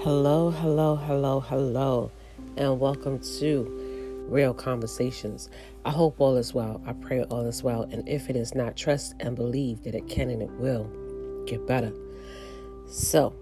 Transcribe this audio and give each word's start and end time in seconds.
Hello, 0.00 0.50
hello, 0.50 0.94
hello, 0.94 1.40
hello, 1.40 2.12
and 2.58 2.78
welcome 2.78 3.18
to 3.38 4.26
Real 4.28 4.52
Conversations. 4.52 5.48
I 5.86 5.90
hope 5.90 6.20
all 6.20 6.36
is 6.36 6.52
well. 6.52 6.82
I 6.86 6.92
pray 6.92 7.22
all 7.24 7.46
is 7.46 7.62
well. 7.62 7.84
And 7.84 8.06
if 8.06 8.28
it 8.28 8.36
is 8.36 8.54
not, 8.54 8.76
trust 8.76 9.14
and 9.20 9.34
believe 9.34 9.82
that 9.84 9.94
it 9.94 10.06
can 10.06 10.28
and 10.28 10.42
it 10.42 10.50
will 10.50 10.84
get 11.46 11.66
better. 11.66 11.92
So, 12.86 13.34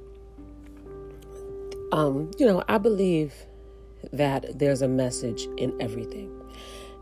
um, 1.93 2.31
you 2.39 2.47
know, 2.47 2.63
I 2.69 2.79
believe 2.79 3.35
that 4.13 4.59
there's 4.59 4.81
a 4.81 4.89
message 4.89 5.49
in 5.59 5.77
everything. 5.83 6.31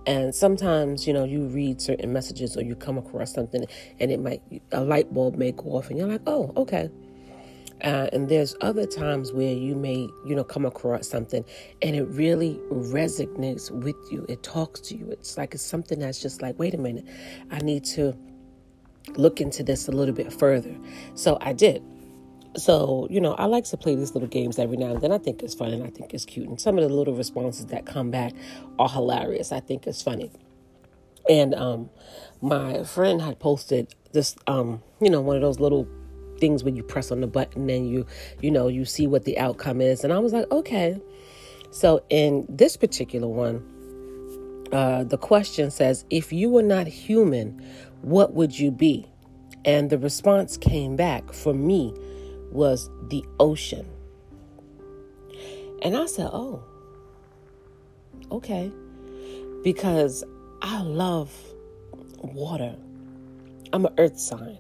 And 0.07 0.35
sometimes, 0.35 1.07
you 1.07 1.13
know, 1.13 1.25
you 1.25 1.45
read 1.45 1.81
certain 1.81 2.13
messages 2.13 2.57
or 2.57 2.63
you 2.63 2.75
come 2.75 2.97
across 2.97 3.33
something 3.35 3.65
and 4.01 4.11
it 4.11 4.19
might, 4.19 4.43
a 4.73 4.83
light 4.83 5.13
bulb 5.13 5.37
may 5.37 5.53
go 5.53 5.77
off 5.77 5.91
and 5.91 5.99
you're 5.99 6.09
like, 6.09 6.23
oh, 6.27 6.53
okay. 6.57 6.91
Uh, 7.83 8.09
and 8.13 8.29
there's 8.29 8.55
other 8.61 8.87
times 8.87 9.33
where 9.33 9.53
you 9.53 9.75
may, 9.75 10.09
you 10.25 10.35
know, 10.37 10.45
come 10.45 10.65
across 10.65 11.09
something 11.09 11.45
and 11.83 11.97
it 11.97 12.05
really 12.05 12.61
resonates 12.71 13.71
with 13.71 13.97
you. 14.11 14.25
It 14.29 14.43
talks 14.43 14.81
to 14.83 14.97
you. 14.97 15.11
It's 15.11 15.37
like 15.37 15.55
it's 15.55 15.65
something 15.65 15.99
that's 15.99 16.21
just 16.21 16.43
like, 16.43 16.59
wait 16.59 16.75
a 16.75 16.79
minute, 16.79 17.07
I 17.51 17.59
need 17.59 17.85
to 17.87 18.17
look 19.17 19.41
into 19.41 19.65
this 19.65 19.89
a 19.89 19.93
little 19.93 20.15
bit 20.15 20.33
further. 20.33 20.77
So 21.15 21.39
I 21.41 21.53
did. 21.53 21.83
So, 22.57 23.09
you 23.11 23.21
know, 23.21 23.33
I 23.35 23.47
like 23.47 23.65
to 23.65 23.77
play 23.77 23.95
these 23.97 24.15
little 24.15 24.29
games 24.29 24.59
every 24.59 24.77
now 24.77 24.93
and 24.93 25.01
then. 25.01 25.11
I 25.11 25.19
think 25.19 25.43
it's 25.43 25.55
fun 25.55 25.73
and 25.73 25.83
I 25.83 25.89
think 25.89 26.15
it's 26.15 26.25
cute. 26.25 26.49
And 26.49 26.61
some 26.61 26.79
of 26.79 26.89
the 26.89 26.95
little 26.95 27.15
responses 27.15 27.67
that 27.67 27.87
come 27.87 28.11
back 28.11 28.33
are 28.79 28.89
hilarious. 28.89 29.51
I 29.51 29.61
think 29.61 29.87
it's 29.87 30.03
funny. 30.03 30.31
And 31.29 31.55
um, 31.55 31.91
my 32.41 32.85
friend 32.85 33.23
had 33.23 33.39
posted 33.39 33.95
this, 34.13 34.37
um, 34.47 34.83
you 35.01 35.09
know, 35.09 35.21
one 35.21 35.37
of 35.37 35.43
those 35.43 35.59
little 35.59 35.89
things 36.43 36.65
where 36.65 36.75
you 36.75 36.83
press 36.83 37.13
on 37.13 37.21
the 37.21 37.27
button 37.29 37.71
and 37.71 37.89
you, 37.89 38.05
you 38.41 38.51
know, 38.51 38.67
you 38.67 38.85
see 38.85 39.07
what 39.07 39.25
the 39.25 39.39
outcome 39.39 39.81
is. 39.81 40.03
And 40.03 40.13
I 40.13 40.19
was 40.19 40.33
like, 40.33 40.51
okay. 40.51 41.01
So 41.71 42.05
in 42.11 42.45
this 42.49 42.77
particular 42.77 43.29
one, 43.29 43.65
uh, 44.73 45.05
the 45.05 45.17
question 45.17 45.71
says, 45.71 46.05
if 46.11 46.33
you 46.33 46.51
were 46.51 46.65
not 46.65 46.89
human, 46.89 47.65
what 48.01 48.35
would 48.35 48.59
you 48.59 48.73
be? 48.73 49.07
And 49.65 49.89
the 49.89 49.99
response 49.99 50.57
came 50.57 50.97
back 50.97 51.33
for 51.33 51.55
me 51.55 51.95
was 52.51 52.91
the 53.09 53.25
ocean. 53.39 53.87
And 55.81 55.97
I 55.97 56.07
said, 56.07 56.29
oh, 56.33 56.65
okay. 58.33 58.73
Because 59.63 60.25
I 60.61 60.83
love 60.83 61.33
water. 62.19 62.75
I'm 63.73 63.87
an 63.87 63.95
earth 63.97 64.19
sign. 64.19 64.59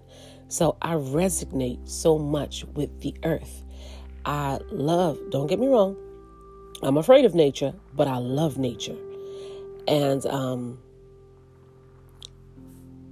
So 0.53 0.77
I 0.83 0.97
resonate 0.97 1.89
so 1.89 2.19
much 2.19 2.67
with 2.75 3.01
the 3.01 3.15
earth. 3.25 3.65
I 4.27 4.59
love, 4.71 5.19
don't 5.31 5.47
get 5.47 5.59
me 5.59 5.67
wrong, 5.67 5.97
I'm 6.83 6.99
afraid 6.99 7.25
of 7.25 7.35
nature, 7.35 7.73
but 7.95 8.07
I 8.07 8.19
love 8.19 8.59
nature. 8.59 8.99
And 9.89 10.27
um, 10.27 10.79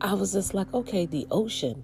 I 0.02 0.12
was 0.12 0.34
just 0.34 0.52
like, 0.52 0.70
okay, 0.74 1.06
the 1.06 1.26
ocean. 1.30 1.82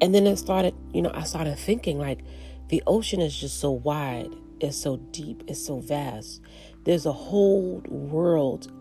And 0.00 0.12
then 0.12 0.26
it 0.26 0.38
started, 0.38 0.74
you 0.92 1.02
know, 1.02 1.12
I 1.14 1.22
started 1.22 1.56
thinking 1.56 2.00
like 2.00 2.24
the 2.66 2.82
ocean 2.88 3.20
is 3.20 3.38
just 3.38 3.60
so 3.60 3.70
wide, 3.70 4.34
it's 4.58 4.76
so 4.76 4.96
deep, 5.12 5.44
it's 5.46 5.64
so 5.64 5.78
vast. 5.78 6.42
There's 6.82 7.06
a 7.06 7.12
whole 7.12 7.80
world 7.86 8.72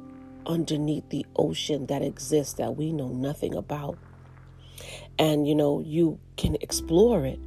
underneath 0.48 1.08
the 1.10 1.24
ocean 1.36 1.86
that 1.86 2.02
exists 2.02 2.56
that 2.56 2.78
we 2.78 2.92
know 2.92 3.10
nothing 3.10 3.54
about. 3.54 4.00
And 5.22 5.48
you 5.48 5.54
know, 5.54 5.82
you 5.82 6.20
can 6.36 6.58
explore 6.62 7.28
it, 7.28 7.40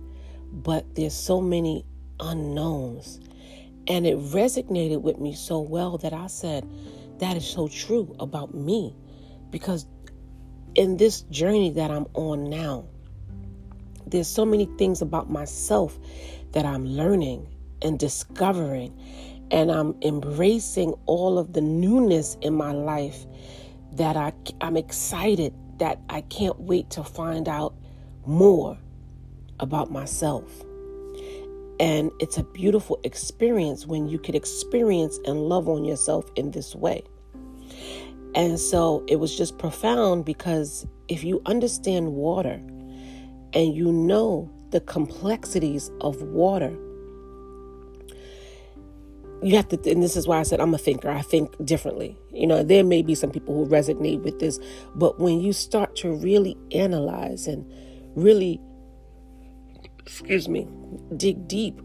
but 0.53 0.95
there's 0.95 1.13
so 1.13 1.41
many 1.41 1.85
unknowns. 2.21 3.19
And 3.89 4.07
it 4.07 4.17
resonated 4.17 5.03
with 5.03 5.19
me 5.19 5.35
so 5.35 5.59
well 5.59 5.99
that 5.99 6.13
I 6.13 6.29
said, 6.29 6.65
that 7.19 7.37
is 7.37 7.45
so 7.45 7.67
true 7.67 8.15
about 8.21 8.55
me. 8.55 8.95
Because 9.51 9.87
in 10.77 10.99
this 10.99 11.23
journey 11.23 11.71
that 11.71 11.91
I'm 11.91 12.07
on 12.15 12.49
now, 12.49 12.85
there's 14.07 14.29
so 14.29 14.47
many 14.47 14.67
things 14.79 15.03
about 15.03 15.29
myself 15.29 15.99
that 16.53 16.65
I'm 16.65 16.87
learning 16.87 17.49
and 17.83 17.99
discovering. 17.99 18.97
And 19.51 19.73
I'm 19.73 19.97
embracing 20.01 20.95
all 21.07 21.39
of 21.39 21.55
the 21.55 21.61
newness 21.61 22.37
in 22.41 22.55
my 22.55 22.71
life 22.71 23.27
that 23.95 24.17
I, 24.17 24.33
I'm 24.61 24.77
excited 24.77 25.53
that 25.79 26.01
I 26.09 26.23
can't 26.23 26.59
wait 26.61 26.91
to 26.91 27.05
find 27.05 27.49
out 27.49 27.75
more 28.27 28.79
about 29.61 29.91
myself. 29.91 30.65
And 31.81 32.11
it's 32.21 32.39
a 32.39 32.45
beautiful 32.45 33.01
experience 33.03 33.87
when 33.87 34.09
you 34.09 34.19
can 34.19 34.35
experience 34.35 35.19
and 35.27 35.49
love 35.49 35.69
on 35.69 35.85
yourself 35.85 36.31
in 36.37 36.53
this 36.53 36.75
way. 36.75 37.03
And 38.35 38.59
so 38.59 39.05
it 39.09 39.17
was 39.17 39.37
just 39.37 39.59
profound 39.59 40.25
because 40.25 40.87
if 41.09 41.25
you 41.25 41.41
understand 41.47 42.13
water 42.13 42.61
and 43.53 43.75
you 43.75 43.93
know 43.93 44.51
the 44.71 44.81
complexities 44.81 45.91
of 46.01 46.21
water, 46.23 46.77
you 49.45 49.57
have 49.57 49.69
to, 49.69 49.91
and 49.91 50.03
this 50.03 50.17
is 50.17 50.27
why 50.27 50.39
I 50.39 50.43
said 50.43 50.59
I'm 50.59 50.73
a 50.73 50.79
thinker. 50.79 51.11
I 51.11 51.21
think 51.21 51.55
differently. 51.65 52.17
You 52.33 52.47
know, 52.47 52.63
there 52.63 52.83
may 52.83 53.03
be 53.03 53.15
some 53.15 53.31
people 53.31 53.55
who 53.55 53.71
resonate 53.71 54.23
with 54.23 54.41
this, 54.41 54.59
but 54.95 55.21
when 55.21 55.41
you 55.41 55.53
start 55.53 55.95
to 55.97 56.15
really 56.15 56.57
analyze 56.73 57.47
and 57.47 57.71
really, 58.17 58.59
excuse 59.99 60.49
me, 60.49 60.67
dig 61.19 61.47
deep, 61.47 61.79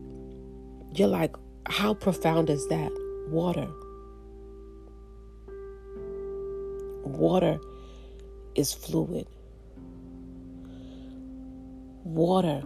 you're 0.94 1.10
like, 1.10 1.36
how 1.68 1.94
profound 1.94 2.50
is 2.50 2.66
that? 2.70 2.92
Water. 3.28 3.68
Water 7.04 7.60
is 8.56 8.74
fluid. 8.74 9.28
Water 12.06 12.64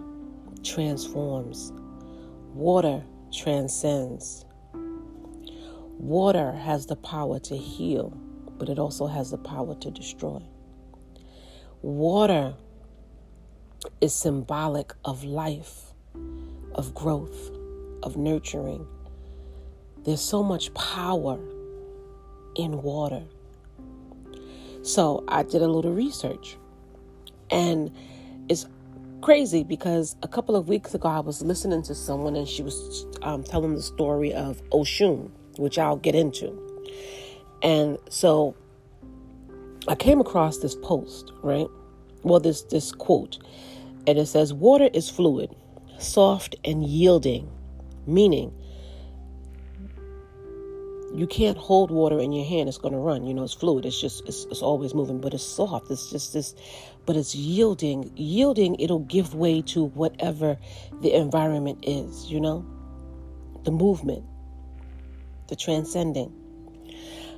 transforms. 0.63 1.73
Water 2.53 3.03
transcends. 3.31 4.45
Water 6.03 6.51
has 6.51 6.87
the 6.87 6.97
power 6.97 7.39
to 7.39 7.55
heal, 7.55 8.09
but 8.57 8.67
it 8.67 8.77
also 8.77 9.07
has 9.07 9.31
the 9.31 9.37
power 9.37 9.73
to 9.75 9.89
destroy. 9.89 10.41
Water 11.81 12.55
is 14.01 14.13
symbolic 14.13 14.91
of 15.05 15.23
life, 15.23 15.93
of 16.75 16.93
growth, 16.93 17.51
of 18.03 18.17
nurturing. 18.17 18.85
There's 20.03 20.19
so 20.19 20.43
much 20.43 20.73
power 20.73 21.39
in 22.57 22.81
water. 22.81 23.23
So 24.81 25.23
I 25.29 25.43
did 25.43 25.61
a 25.61 25.69
little 25.69 25.93
research, 25.93 26.57
and 27.49 27.89
it's 28.49 28.65
crazy 29.21 29.63
because 29.63 30.17
a 30.21 30.27
couple 30.27 30.57
of 30.57 30.67
weeks 30.67 30.93
ago 30.93 31.07
I 31.07 31.21
was 31.21 31.41
listening 31.41 31.81
to 31.83 31.95
someone 31.95 32.35
and 32.35 32.45
she 32.45 32.61
was 32.61 33.05
um, 33.21 33.41
telling 33.41 33.73
the 33.73 33.81
story 33.81 34.33
of 34.33 34.61
Oshun 34.71 35.31
which 35.57 35.77
I'll 35.77 35.97
get 35.97 36.15
into. 36.15 36.59
And 37.61 37.97
so 38.09 38.55
I 39.87 39.95
came 39.95 40.19
across 40.19 40.57
this 40.57 40.75
post, 40.75 41.31
right? 41.41 41.67
Well, 42.23 42.39
this 42.39 42.61
this 42.63 42.91
quote, 42.91 43.39
and 44.07 44.17
it 44.17 44.27
says, 44.27 44.53
"Water 44.53 44.89
is 44.93 45.09
fluid, 45.09 45.53
soft 45.97 46.55
and 46.63 46.85
yielding," 46.85 47.49
meaning 48.07 48.53
you 51.13 51.27
can't 51.27 51.57
hold 51.57 51.91
water 51.91 52.19
in 52.19 52.31
your 52.31 52.45
hand; 52.45 52.69
it's 52.69 52.77
going 52.77 52.93
to 52.93 52.99
run. 52.99 53.25
You 53.25 53.33
know, 53.33 53.43
it's 53.43 53.53
fluid. 53.53 53.85
It's 53.85 53.99
just 53.99 54.25
it's, 54.25 54.45
it's 54.45 54.61
always 54.61 54.93
moving, 54.93 55.19
but 55.19 55.33
it's 55.33 55.45
soft. 55.45 55.91
It's 55.91 56.09
just 56.09 56.33
this, 56.33 56.55
but 57.05 57.17
it's 57.17 57.35
yielding. 57.35 58.11
Yielding, 58.15 58.75
it'll 58.79 58.99
give 58.99 59.35
way 59.35 59.61
to 59.63 59.85
whatever 59.85 60.57
the 61.01 61.13
environment 61.13 61.79
is. 61.83 62.31
You 62.31 62.39
know, 62.39 62.65
the 63.63 63.71
movement 63.71 64.23
the 65.53 65.57
transcending. 65.57 66.33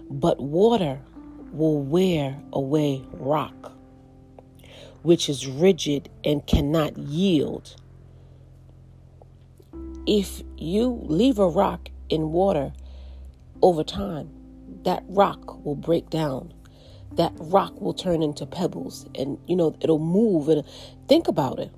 But 0.10 0.40
water 0.40 1.02
will 1.52 1.82
wear 1.82 2.42
away 2.54 3.04
rock, 3.12 3.74
which 5.02 5.28
is 5.28 5.46
rigid 5.46 6.10
and 6.24 6.46
cannot 6.48 6.98
yield. 6.98 7.76
If 10.08 10.44
you 10.56 11.02
leave 11.04 11.40
a 11.40 11.50
rock 11.50 11.90
in 12.08 12.32
water 12.32 12.72
over 13.62 13.84
time, 13.84 14.30
that 14.84 15.04
rock 15.10 15.66
will 15.66 15.76
break 15.76 16.10
down. 16.10 16.54
That 17.16 17.34
rock 17.38 17.82
will 17.82 17.94
turn 17.94 18.24
into 18.24 18.46
pebbles 18.46 19.10
and, 19.16 19.38
you 19.46 19.58
know, 19.58 19.76
it'll 19.82 20.00
move. 20.00 20.48
And 20.48 20.64
think 21.10 21.28
about 21.28 21.60
it. 21.60 21.72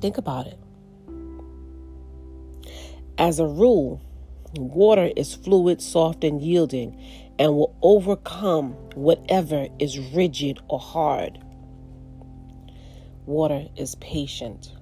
Think 0.00 0.18
about 0.18 0.48
it. 0.48 0.58
As 3.18 3.38
a 3.38 3.46
rule, 3.46 4.00
water 4.58 5.10
is 5.16 5.34
fluid, 5.34 5.80
soft, 5.80 6.24
and 6.24 6.40
yielding, 6.42 7.00
and 7.38 7.54
will 7.54 7.76
overcome 7.82 8.72
whatever 8.94 9.68
is 9.78 9.98
rigid 10.14 10.58
or 10.68 10.78
hard. 10.78 11.38
Water 13.26 13.66
is 13.76 13.94
patient. 13.96 14.72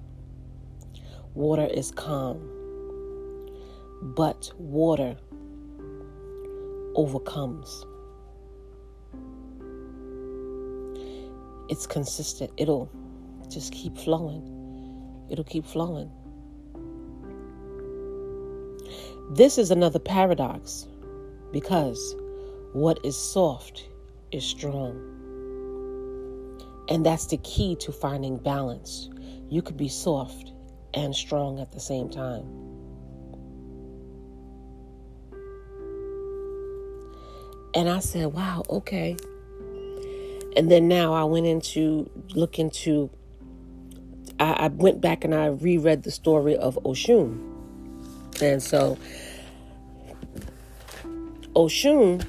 water 1.33 1.65
is 1.65 1.91
calm. 1.91 2.39
But 4.01 4.51
water 4.57 5.17
overcomes. 6.95 7.85
It's 11.69 11.87
consistent. 11.87 12.51
It'll 12.57 12.89
just 13.49 13.73
keep 13.73 13.97
flowing. 13.97 15.27
It'll 15.29 15.43
keep 15.43 15.65
flowing. 15.65 16.11
This 19.31 19.57
is 19.57 19.71
another 19.71 19.99
paradox 19.99 20.87
because 21.51 22.15
what 22.73 22.99
is 23.03 23.17
soft 23.17 23.87
is 24.31 24.43
strong. 24.45 25.01
And 26.89 27.05
that's 27.05 27.25
the 27.25 27.37
key 27.37 27.75
to 27.77 27.91
finding 27.91 28.37
balance. 28.37 29.09
You 29.49 29.63
could 29.63 29.77
be 29.77 29.87
soft 29.87 30.51
and 30.93 31.15
strong 31.15 31.59
at 31.59 31.71
the 31.71 31.79
same 31.79 32.09
time. 32.09 32.45
And 37.73 37.89
I 37.89 37.99
said, 37.99 38.27
wow, 38.27 38.63
okay. 38.69 39.17
And 40.55 40.71
then 40.71 40.87
now 40.87 41.13
I 41.13 41.23
went 41.23 41.47
into 41.47 42.09
look 42.33 42.59
into 42.59 43.09
I, 44.39 44.53
I 44.53 44.67
went 44.67 45.01
back 45.01 45.23
and 45.23 45.33
I 45.33 45.47
reread 45.47 46.03
the 46.03 46.11
story 46.11 46.55
of 46.55 46.75
Oshun. 46.83 47.54
And 48.41 48.61
so 48.61 48.97
Oshun, 51.55 52.25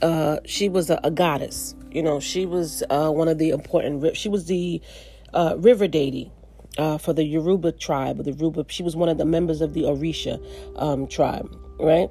uh, 0.00 0.38
she 0.44 0.68
was 0.68 0.90
a, 0.90 1.00
a, 1.02 1.10
goddess. 1.10 1.74
You 1.90 2.02
know, 2.02 2.20
she 2.20 2.46
was 2.46 2.82
uh, 2.88 3.10
one 3.10 3.28
of 3.28 3.38
the 3.38 3.50
important. 3.50 4.16
She 4.16 4.28
was 4.28 4.46
the 4.46 4.80
uh, 5.34 5.56
river 5.58 5.88
deity 5.88 6.30
uh, 6.78 6.98
for 6.98 7.12
the 7.12 7.24
Yoruba 7.24 7.72
tribe. 7.72 8.22
The 8.24 8.32
Yoruba. 8.32 8.66
She 8.68 8.82
was 8.82 8.94
one 8.96 9.08
of 9.08 9.18
the 9.18 9.24
members 9.24 9.60
of 9.60 9.74
the 9.74 9.82
Orisha 9.82 10.40
um, 10.76 11.06
tribe, 11.08 11.54
right? 11.80 12.08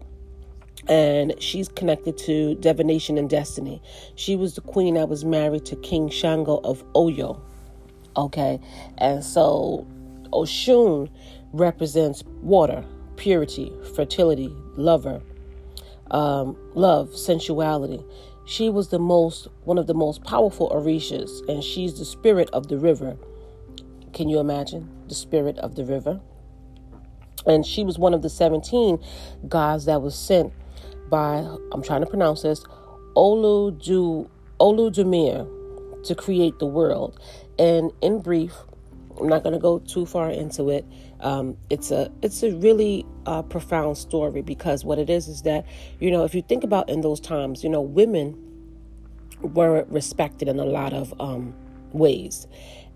And 0.87 1.33
she's 1.39 1.69
connected 1.69 2.17
to 2.19 2.55
divination 2.55 3.17
and 3.17 3.29
destiny. 3.29 3.81
She 4.15 4.35
was 4.35 4.55
the 4.55 4.61
queen 4.61 4.95
that 4.95 5.07
was 5.09 5.23
married 5.23 5.65
to 5.67 5.75
King 5.77 6.09
Shango 6.09 6.57
of 6.63 6.83
Oyo. 6.93 7.39
Okay, 8.17 8.59
and 8.97 9.23
so 9.23 9.87
Oshun 10.33 11.09
represents 11.53 12.23
water, 12.41 12.83
purity, 13.15 13.71
fertility, 13.95 14.53
lover, 14.75 15.21
um, 16.11 16.57
love, 16.75 17.15
sensuality. 17.15 18.03
She 18.45 18.69
was 18.69 18.89
the 18.89 18.99
most, 18.99 19.47
one 19.63 19.77
of 19.77 19.87
the 19.87 19.93
most 19.93 20.23
powerful 20.23 20.69
Orishas, 20.69 21.47
and 21.47 21.63
she's 21.63 21.99
the 21.99 22.05
spirit 22.05 22.49
of 22.51 22.67
the 22.67 22.77
river. 22.77 23.17
Can 24.13 24.27
you 24.29 24.39
imagine 24.39 24.89
the 25.07 25.15
spirit 25.15 25.57
of 25.59 25.75
the 25.75 25.85
river? 25.85 26.19
And 27.45 27.65
she 27.65 27.83
was 27.83 27.97
one 27.97 28.13
of 28.13 28.21
the 28.21 28.29
17 28.29 28.99
gods 29.47 29.85
that 29.85 30.01
was 30.01 30.15
sent 30.15 30.53
by, 31.09 31.45
I'm 31.71 31.81
trying 31.81 32.01
to 32.01 32.07
pronounce 32.07 32.43
this, 32.43 32.63
Olu 33.15 34.27
Oludumare 34.59 35.47
to 36.03 36.15
create 36.15 36.59
the 36.59 36.65
world. 36.65 37.19
And 37.59 37.91
in 38.01 38.21
brief, 38.21 38.53
I'm 39.19 39.27
not 39.27 39.43
going 39.43 39.53
to 39.53 39.59
go 39.59 39.79
too 39.79 40.05
far 40.05 40.29
into 40.29 40.69
it. 40.69 40.85
Um, 41.21 41.57
it's 41.69 41.91
a 41.91 42.11
it's 42.21 42.43
a 42.43 42.51
really 42.55 43.05
uh, 43.25 43.43
profound 43.43 43.97
story 43.97 44.41
because 44.41 44.83
what 44.83 44.99
it 44.99 45.09
is 45.09 45.27
is 45.27 45.43
that 45.43 45.65
you 45.99 46.11
know 46.11 46.23
if 46.23 46.33
you 46.35 46.41
think 46.41 46.63
about 46.63 46.89
in 46.89 47.01
those 47.01 47.19
times, 47.19 47.63
you 47.63 47.69
know, 47.69 47.81
women 47.81 48.37
were 49.41 49.85
respected 49.89 50.47
in 50.47 50.59
a 50.59 50.65
lot 50.65 50.93
of 50.93 51.13
um, 51.19 51.53
ways, 51.91 52.47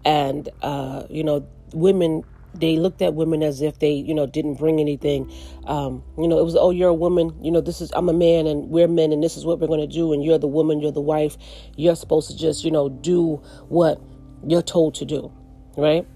and 0.04 0.50
uh, 0.62 1.04
you 1.10 1.24
know, 1.24 1.48
women 1.74 2.24
they 2.60 2.78
looked 2.78 3.02
at 3.02 3.14
women 3.14 3.44
as 3.44 3.62
if 3.62 3.80
they 3.80 3.92
you 3.92 4.14
know 4.14 4.26
didn't 4.26 4.56
bring 4.56 4.80
anything. 4.80 5.32
Um, 5.66 6.04
you 6.18 6.28
know 6.28 6.40
it 6.40 6.44
was 6.44 6.56
oh 6.56 6.72
you're 6.72 6.90
a 6.90 6.94
woman 6.94 7.36
you 7.42 7.52
know 7.52 7.62
this 7.62 7.82
is 7.82 7.92
i'm 7.96 8.08
a 8.08 8.14
man 8.14 8.48
and 8.48 8.70
we're 8.70 8.88
men 8.88 9.12
and 9.12 9.24
this 9.24 9.36
is 9.36 9.46
what 9.46 9.60
we're 9.60 9.68
going 9.68 9.82
to 9.82 9.94
do 9.94 10.14
and 10.14 10.24
you're 10.24 10.38
the 10.38 10.48
woman 10.48 10.80
you're 10.80 10.92
the 10.92 11.02
wife. 11.02 11.38
You're 11.76 11.96
supposed 11.96 12.30
to 12.32 12.38
just 12.38 12.64
you 12.64 12.72
know 12.72 12.90
do 12.90 13.42
what 13.68 14.02
you're 14.48 14.62
told 14.62 14.96
to 14.96 15.06
do 15.06 15.32
right 15.78 16.08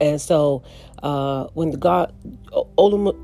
and 0.00 0.20
so 0.20 0.62
uh, 1.02 1.44
when 1.54 1.70
the 1.70 1.76
God 1.76 2.14
Olum, 2.78 3.16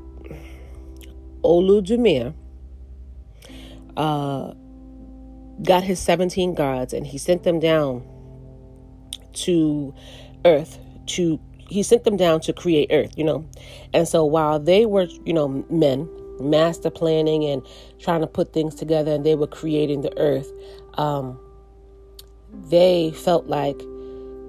uh, 3.97 4.53
got 5.63 5.83
his 5.83 5.99
17 5.99 6.53
gods 6.53 6.93
and 6.93 7.05
he 7.07 7.17
sent 7.17 7.43
them 7.43 7.59
down 7.59 8.03
to 9.33 9.93
earth 10.45 10.79
to 11.07 11.39
he 11.69 11.83
sent 11.83 12.03
them 12.03 12.15
down 12.15 12.39
to 12.39 12.53
create 12.53 12.89
earth 12.91 13.17
you 13.17 13.23
know? 13.23 13.45
And 13.93 14.07
so 14.07 14.23
while 14.23 14.59
they 14.59 14.85
were 14.85 15.07
you 15.25 15.33
know 15.33 15.65
men 15.69 16.09
master 16.39 16.91
planning 16.91 17.43
and 17.45 17.65
trying 17.99 18.21
to 18.21 18.27
put 18.27 18.53
things 18.53 18.75
together 18.75 19.11
and 19.13 19.25
they 19.25 19.33
were 19.33 19.47
creating 19.47 20.01
the 20.01 20.15
earth 20.19 20.51
um, 20.95 21.39
they 22.69 23.11
felt 23.11 23.47
like 23.47 23.79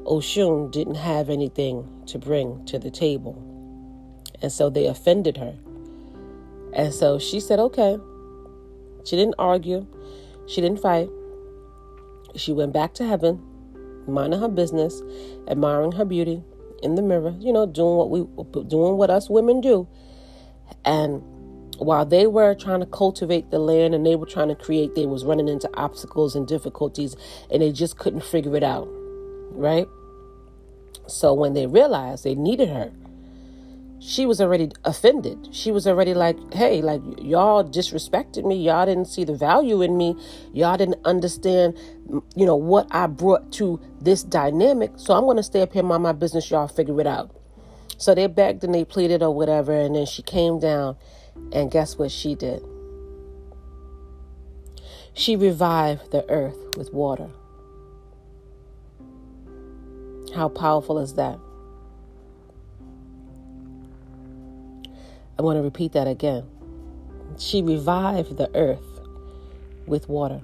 Oshun 0.09 0.71
didn't 0.73 0.95
have 0.95 1.29
anything 1.29 1.87
to 2.07 2.19
bring 2.19 2.65
to 2.65 2.79
the 2.79 2.91
table. 2.91 3.45
And 4.41 4.51
so 4.51 4.71
they 4.71 4.87
offended 4.87 5.37
her. 5.37 5.55
And 6.73 6.95
so 6.95 7.19
she 7.19 7.41
said, 7.41 7.59
okay. 7.59 7.99
She 9.05 9.17
didn't 9.17 9.37
argue, 9.39 9.87
she 10.47 10.61
didn't 10.61 10.81
fight. 10.81 11.09
She 12.37 12.53
went 12.53 12.73
back 12.73 12.95
to 12.95 13.07
heaven, 13.07 13.43
minding 14.07 14.41
her 14.41 14.49
business, 14.49 15.03
admiring 15.47 15.93
her 15.93 16.05
beauty 16.05 16.43
in 16.83 16.95
the 16.95 17.03
mirror, 17.03 17.35
you 17.39 17.53
know, 17.53 17.67
doing 17.67 17.97
what 17.97 18.11
we 18.11 18.21
doing 18.65 18.97
what 18.97 19.11
us 19.11 19.31
women 19.31 19.61
do. 19.61 19.89
And 20.85 21.23
while 21.79 22.05
they 22.05 22.27
were 22.27 22.55
trying 22.55 22.81
to 22.81 22.87
cultivate 22.87 23.51
the 23.51 23.59
land 23.59 23.95
and 23.95 24.05
they 24.05 24.17
were 24.17 24.27
trying 24.27 24.49
to 24.49 24.55
create, 24.55 24.95
they 24.95 25.07
was 25.07 25.25
running 25.25 25.49
into 25.49 25.71
obstacles 25.75 26.35
and 26.35 26.47
difficulties 26.47 27.17
and 27.51 27.63
they 27.63 27.73
just 27.73 27.99
couldn't 27.99 28.25
figure 28.25 28.57
it 28.57 28.63
out. 28.63 28.89
Right? 29.53 29.87
So 31.09 31.33
when 31.33 31.55
they 31.55 31.67
realized 31.67 32.25
they 32.25 32.35
needed 32.35 32.69
her, 32.69 32.93
she 34.01 34.27
was 34.27 34.41
already 34.41 34.71
offended. 34.85 35.49
She 35.51 35.73
was 35.73 35.87
already 35.87 36.15
like, 36.15 36.37
hey, 36.55 36.81
like 36.81 37.03
y'all 37.21 37.65
disrespected 37.65 38.45
me. 38.45 38.57
Y'all 38.57 38.87
didn't 38.87 39.07
see 39.07 39.25
the 39.25 39.35
value 39.35 39.83
in 39.83 39.97
me. 39.97 40.17
Y'all 40.53 40.77
didn't 40.77 41.05
understand, 41.05 41.77
you 42.37 42.47
know, 42.47 42.55
what 42.55 42.87
I 42.93 43.09
brought 43.09 43.53
to 43.55 43.81
this 44.01 44.23
dynamic. 44.23 44.93
So 44.97 45.15
I'm 45.15 45.25
going 45.25 45.37
to 45.37 45.43
stay 45.43 45.63
up 45.63 45.73
here, 45.73 45.83
mind 45.83 46.05
my 46.05 46.13
business. 46.13 46.49
Y'all 46.51 46.69
figure 46.69 47.01
it 47.01 47.07
out. 47.07 47.35
So 47.97 48.15
they 48.15 48.29
begged 48.29 48.63
and 48.63 48.73
they 48.73 48.85
pleaded 48.85 49.23
or 49.23 49.35
whatever. 49.35 49.73
And 49.73 49.97
then 49.97 50.07
she 50.07 50.23
came 50.23 50.61
down. 50.61 50.97
And 51.53 51.71
guess 51.71 51.99
what 51.99 52.11
she 52.11 52.35
did? 52.35 52.63
She 55.13 55.35
revived 55.35 56.13
the 56.13 56.29
earth 56.31 56.57
with 56.77 56.93
water. 56.93 57.31
How 60.35 60.49
powerful 60.49 60.99
is 60.99 61.15
that? 61.15 61.39
I 65.39 65.43
want 65.43 65.57
to 65.57 65.63
repeat 65.63 65.93
that 65.93 66.09
again. 66.09 66.45
She 67.39 67.63
revived 67.63 68.37
the 68.37 68.51
earth 68.57 69.01
with 69.87 70.09
water 70.09 70.41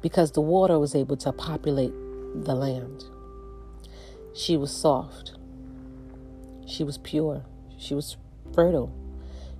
because 0.00 0.32
the 0.32 0.40
water 0.40 0.78
was 0.78 0.94
able 0.94 1.16
to 1.16 1.32
populate 1.32 1.92
the 2.34 2.54
land. 2.54 3.04
She 4.34 4.56
was 4.56 4.70
soft. 4.70 5.34
She 6.66 6.84
was 6.84 6.98
pure. 6.98 7.44
She 7.78 7.94
was 7.94 8.16
fertile. 8.54 8.92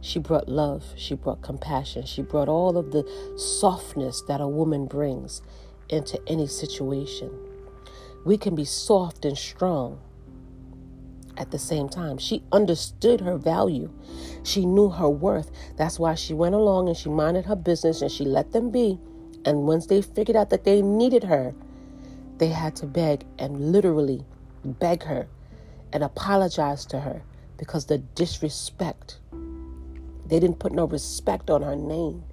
She 0.00 0.20
brought 0.20 0.48
love. 0.48 0.84
She 0.96 1.14
brought 1.14 1.42
compassion. 1.42 2.06
She 2.06 2.22
brought 2.22 2.48
all 2.48 2.78
of 2.78 2.92
the 2.92 3.04
softness 3.36 4.22
that 4.28 4.40
a 4.40 4.46
woman 4.46 4.86
brings 4.86 5.42
into 5.88 6.20
any 6.26 6.46
situation. 6.46 7.30
We 8.24 8.36
can 8.36 8.54
be 8.54 8.64
soft 8.64 9.24
and 9.24 9.36
strong 9.36 10.00
at 11.36 11.50
the 11.50 11.58
same 11.58 11.88
time. 11.88 12.18
She 12.18 12.42
understood 12.52 13.20
her 13.20 13.36
value. 13.36 13.90
She 14.42 14.66
knew 14.66 14.90
her 14.90 15.08
worth. 15.08 15.50
That's 15.76 15.98
why 15.98 16.14
she 16.14 16.34
went 16.34 16.54
along 16.54 16.88
and 16.88 16.96
she 16.96 17.08
minded 17.08 17.46
her 17.46 17.56
business 17.56 18.02
and 18.02 18.10
she 18.10 18.24
let 18.24 18.52
them 18.52 18.70
be. 18.70 18.98
And 19.44 19.66
once 19.66 19.86
they 19.86 20.02
figured 20.02 20.36
out 20.36 20.50
that 20.50 20.64
they 20.64 20.82
needed 20.82 21.24
her, 21.24 21.54
they 22.38 22.48
had 22.48 22.76
to 22.76 22.86
beg 22.86 23.24
and 23.38 23.72
literally 23.72 24.24
beg 24.64 25.04
her 25.04 25.28
and 25.92 26.02
apologize 26.02 26.84
to 26.86 27.00
her 27.00 27.22
because 27.56 27.86
the 27.86 27.98
disrespect. 27.98 29.18
They 30.26 30.38
didn't 30.38 30.58
put 30.58 30.72
no 30.72 30.84
respect 30.84 31.48
on 31.50 31.62
her 31.62 31.76
name. 31.76 32.24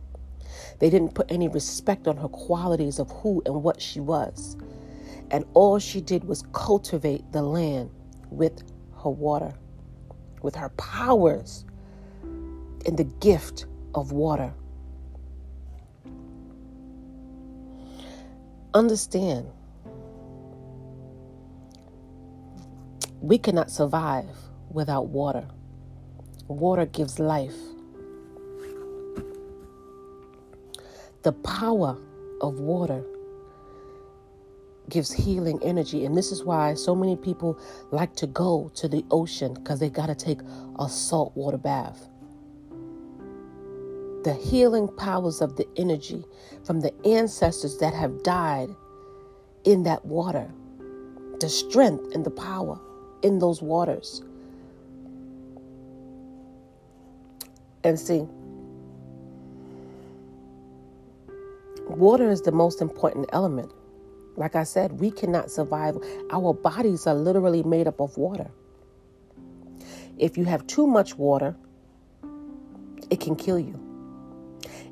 They 0.79 0.89
didn't 0.89 1.13
put 1.13 1.31
any 1.31 1.47
respect 1.47 2.07
on 2.07 2.17
her 2.17 2.27
qualities 2.27 2.99
of 2.99 3.09
who 3.11 3.41
and 3.45 3.63
what 3.63 3.81
she 3.81 3.99
was. 3.99 4.57
And 5.31 5.45
all 5.53 5.79
she 5.79 6.01
did 6.01 6.23
was 6.23 6.43
cultivate 6.53 7.31
the 7.31 7.41
land 7.41 7.89
with 8.29 8.63
her 9.03 9.09
water, 9.09 9.53
with 10.41 10.55
her 10.55 10.69
powers 10.69 11.65
and 12.23 12.97
the 12.97 13.03
gift 13.03 13.65
of 13.93 14.11
water. 14.11 14.53
Understand 18.73 19.47
We 23.25 23.39
cannot 23.39 23.71
survive 23.71 24.29
without 24.69 25.07
water. 25.07 25.47
Water 26.47 26.85
gives 26.85 27.17
life. 27.17 27.55
The 31.25 31.33
power 31.33 31.97
of 32.39 32.59
water 32.59 33.03
gives 34.89 35.11
healing 35.11 35.59
energy. 35.63 36.05
And 36.05 36.15
this 36.15 36.31
is 36.31 36.43
why 36.43 36.75
so 36.75 36.95
many 36.95 37.15
people 37.15 37.57
like 37.89 38.15
to 38.17 38.27
go 38.27 38.69
to 38.75 38.87
the 38.87 39.03
ocean 39.09 39.55
because 39.55 39.79
they 39.79 39.89
got 39.89 40.05
to 40.05 40.13
take 40.13 40.37
a 40.77 40.87
saltwater 40.87 41.57
bath. 41.57 42.07
The 44.23 44.35
healing 44.35 44.87
powers 44.87 45.41
of 45.41 45.55
the 45.55 45.67
energy 45.77 46.23
from 46.63 46.81
the 46.81 46.93
ancestors 47.07 47.79
that 47.79 47.95
have 47.95 48.21
died 48.21 48.69
in 49.63 49.81
that 49.81 50.05
water, 50.05 50.47
the 51.39 51.49
strength 51.49 52.13
and 52.13 52.23
the 52.23 52.29
power 52.29 52.79
in 53.23 53.39
those 53.39 53.63
waters. 53.63 54.21
And 57.83 57.99
see, 57.99 58.27
water 61.97 62.29
is 62.29 62.41
the 62.41 62.51
most 62.51 62.81
important 62.81 63.29
element. 63.33 63.71
Like 64.35 64.55
I 64.55 64.63
said, 64.63 64.99
we 64.99 65.11
cannot 65.11 65.49
survive. 65.49 65.97
Our 66.31 66.53
bodies 66.53 67.07
are 67.07 67.15
literally 67.15 67.63
made 67.63 67.87
up 67.87 67.99
of 67.99 68.17
water. 68.17 68.51
If 70.17 70.37
you 70.37 70.45
have 70.45 70.65
too 70.67 70.87
much 70.87 71.15
water, 71.15 71.55
it 73.09 73.19
can 73.19 73.35
kill 73.35 73.59
you. 73.59 73.79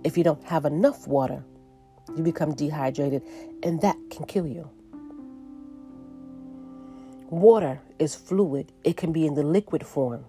If 0.04 0.18
you 0.18 0.24
don't 0.24 0.44
have 0.44 0.66
enough 0.66 1.08
water, 1.08 1.44
you 2.16 2.24
become 2.24 2.54
dehydrated, 2.54 3.24
and 3.64 3.82
that 3.82 3.98
can 4.10 4.26
kill 4.26 4.46
you. 4.46 4.70
Water 7.30 7.82
is 8.00 8.16
fluid, 8.16 8.72
it 8.84 8.98
can 8.98 9.12
be 9.12 9.26
in 9.26 9.34
the 9.34 9.44
liquid 9.44 9.86
form 9.86 10.26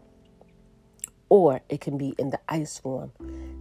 or 1.29 1.61
it 1.69 1.81
can 1.81 1.99
be 1.99 2.15
in 2.19 2.31
the 2.31 2.39
ice 2.49 2.79
form. 2.79 3.11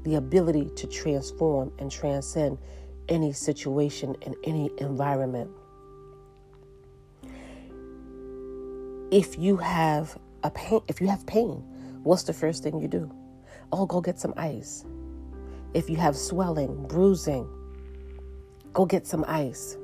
The 0.03 0.15
ability 0.15 0.69
to 0.75 0.87
transform 0.87 1.71
and 1.79 1.91
transcend 1.91 2.59
any 3.09 3.31
situation 3.31 4.15
in 4.21 4.35
any 4.43 4.69
environment. 4.77 5.49
If 9.11 9.37
you 9.37 9.57
have 9.57 10.17
a 10.43 10.49
pain, 10.49 10.81
if 10.87 10.99
you 10.99 11.07
have 11.07 11.25
pain, 11.25 11.63
what's 12.03 12.23
the 12.23 12.33
first 12.33 12.63
thing 12.63 12.79
you 12.79 12.87
do? 12.87 13.11
Oh, 13.71 13.85
go 13.85 14.01
get 14.01 14.19
some 14.19 14.33
ice. 14.37 14.85
If 15.73 15.89
you 15.89 15.97
have 15.97 16.15
swelling, 16.15 16.87
bruising, 16.87 17.47
go 18.73 18.85
get 18.85 19.07
some 19.07 19.25
ice. 19.27 19.77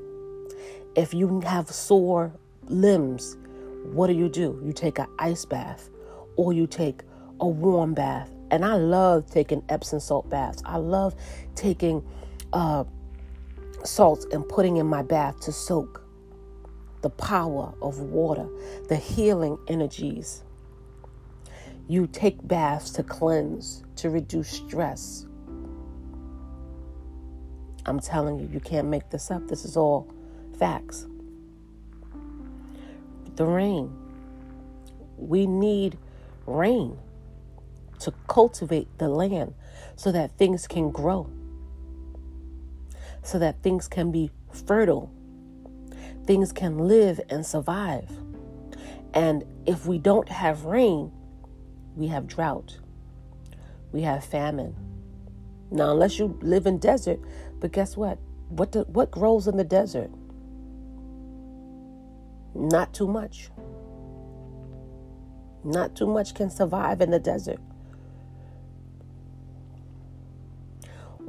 If 0.96 1.14
you 1.14 1.42
have 1.42 1.70
sore 1.70 2.34
limbs, 2.66 3.38
what 3.84 4.08
do 4.08 4.14
you 4.14 4.30
do? 4.30 4.62
You 4.64 4.74
take 4.74 5.00
an 5.00 5.08
ice 5.18 5.46
bath 5.46 5.90
or 6.36 6.54
you 6.54 6.68
take 6.68 7.02
a 7.40 7.48
warm 7.48 7.94
bath. 7.94 8.32
And 8.52 8.66
I 8.66 8.76
love 8.76 9.30
taking 9.30 9.64
Epsom 9.70 10.00
salt 10.00 10.30
baths. 10.30 10.62
I 10.66 10.78
love 10.78 11.16
taking 11.56 12.04
uh, 12.54 12.84
salts 13.86 14.26
and 14.32 14.48
putting 14.48 14.78
in 14.78 14.86
my 14.86 15.02
bath 15.02 15.40
to 15.42 15.52
soak 15.52 16.04
the 17.02 17.10
power 17.10 17.74
of 17.82 18.00
water, 18.00 18.48
the 18.88 18.96
healing 18.96 19.58
energies. 19.68 20.44
You 21.88 22.08
take 22.08 22.46
baths 22.48 22.92
to 22.92 23.04
cleanse, 23.04 23.84
to 23.96 24.10
reduce 24.10 24.50
stress. 24.50 25.26
I'm 27.86 28.00
telling 28.00 28.40
you, 28.40 28.50
you 28.52 28.60
can't 28.60 28.88
make 28.88 29.10
this 29.10 29.32
up. 29.32 29.48
This 29.48 29.66
is 29.66 29.76
all 29.76 30.14
facts. 30.58 31.08
The 33.36 33.46
rain. 33.46 33.96
We 35.18 35.48
need 35.48 35.98
rain 36.46 36.98
to 38.00 38.14
cultivate 38.28 38.88
the 38.98 39.10
land 39.10 39.54
so 39.96 40.12
that 40.12 40.38
things 40.38 40.68
can 40.68 40.92
grow, 40.92 41.30
so 43.30 43.38
that 43.38 43.62
things 43.62 43.88
can 43.88 44.12
be 44.12 44.32
fertile, 44.52 45.12
things 46.26 46.52
can 46.52 46.80
live 46.80 47.22
and 47.30 47.46
survive. 47.46 48.10
And 49.14 49.44
if 49.68 49.86
we 49.86 50.00
don't 50.00 50.30
have 50.30 50.66
rain, 50.66 51.12
we 51.96 52.08
have 52.08 52.26
drought, 52.26 52.80
we 53.92 54.02
have 54.02 54.24
famine. 54.26 54.76
Now, 55.70 55.92
unless 55.92 56.18
you 56.18 56.40
live 56.42 56.66
in 56.66 56.80
desert, 56.80 57.20
but 57.60 57.72
guess 57.72 57.96
what? 57.96 58.18
What 58.50 58.72
do, 58.72 58.82
what 58.88 59.12
grows 59.12 59.48
in 59.48 59.58
the 59.58 59.64
desert? 59.64 60.10
Not 62.56 62.96
too 62.96 63.08
much. 63.08 63.52
Not 65.64 65.96
too 65.96 66.08
much 66.08 66.34
can 66.34 66.50
survive 66.50 67.00
in 67.00 67.12
the 67.12 67.20
desert. 67.20 67.60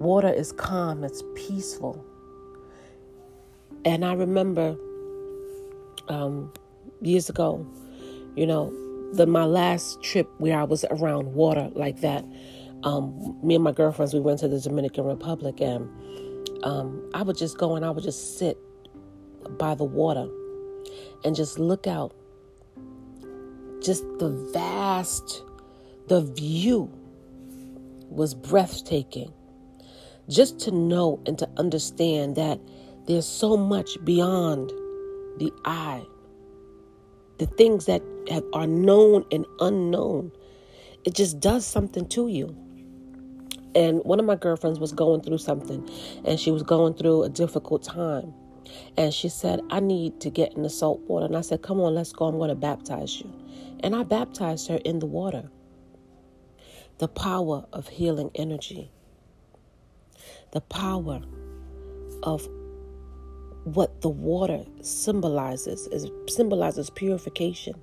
Water 0.01 0.33
is 0.33 0.51
calm, 0.53 1.05
it's 1.05 1.23
peaceful. 1.35 2.03
And 3.85 4.03
I 4.03 4.15
remember 4.15 4.75
um, 6.09 6.51
years 7.03 7.29
ago, 7.29 7.67
you 8.35 8.47
know, 8.47 8.73
the 9.13 9.27
my 9.27 9.45
last 9.45 10.03
trip 10.03 10.27
where 10.39 10.59
I 10.59 10.65
was 10.65 10.87
around 10.91 11.35
water 11.35 11.69
like 11.75 12.01
that. 12.01 12.25
Um, 12.83 13.39
me 13.43 13.57
and 13.57 13.63
my 13.63 13.73
girlfriends, 13.73 14.15
we 14.15 14.21
went 14.21 14.39
to 14.39 14.49
the 14.49 14.59
Dominican 14.59 15.05
Republic, 15.05 15.61
and 15.61 15.87
um, 16.65 17.11
I 17.13 17.21
would 17.21 17.37
just 17.37 17.59
go 17.59 17.77
and 17.77 17.85
I 17.85 17.91
would 17.91 18.03
just 18.03 18.39
sit 18.39 18.57
by 19.59 19.75
the 19.75 19.85
water 19.85 20.31
and 21.27 21.37
just 21.37 21.59
look 21.59 21.87
out. 21.87 22.15
Just 23.83 24.03
the 24.19 24.31
vast, 24.55 25.43
the 26.09 26.23
view 26.23 26.91
was 28.09 28.33
breathtaking 28.33 29.35
just 30.31 30.61
to 30.61 30.71
know 30.71 31.21
and 31.27 31.39
to 31.39 31.49
understand 31.57 32.37
that 32.37 32.61
there's 33.07 33.27
so 33.27 33.57
much 33.57 34.03
beyond 34.05 34.71
the 35.39 35.53
eye. 35.65 36.05
The 37.39 37.47
things 37.47 37.87
that 37.87 38.03
have, 38.31 38.45
are 38.53 38.67
known 38.67 39.25
and 39.33 39.45
unknown, 39.59 40.31
it 41.05 41.15
just 41.15 41.41
does 41.41 41.67
something 41.67 42.07
to 42.11 42.29
you. 42.29 42.55
And 43.75 44.01
one 44.05 44.21
of 44.21 44.27
my 44.27 44.37
girlfriends 44.37 44.79
was 44.79 44.93
going 44.93 45.23
through 45.23 45.39
something, 45.39 45.89
and 46.25 46.39
she 46.39 46.51
was 46.51 46.63
going 46.63 46.95
through 46.95 47.25
a 47.25 47.29
difficult 47.29 47.83
time. 47.83 48.33
And 48.97 49.13
she 49.13 49.29
said, 49.29 49.61
I 49.71 49.81
need 49.81 50.21
to 50.21 50.31
get 50.31 50.55
in 50.55 50.63
the 50.63 50.71
salt 50.71 51.01
water. 51.09 51.27
And 51.27 51.37
I 51.37 51.41
said, 51.41 51.63
Come 51.63 51.81
on, 51.81 51.95
let's 51.95 52.13
go. 52.13 52.27
I'm 52.27 52.39
going 52.39 52.51
to 52.51 52.55
baptize 52.55 53.21
you. 53.21 53.33
And 53.81 53.97
I 53.97 54.03
baptized 54.03 54.69
her 54.69 54.79
in 54.85 54.99
the 54.99 55.07
water. 55.07 55.51
The 56.99 57.09
power 57.09 57.65
of 57.73 57.89
healing 57.89 58.31
energy 58.35 58.93
the 60.53 60.61
power 60.63 61.21
of 62.23 62.49
what 63.65 64.01
the 64.01 64.09
water 64.09 64.65
symbolizes 64.81 65.87
is 65.89 66.11
symbolizes 66.29 66.91
purification. 66.91 67.75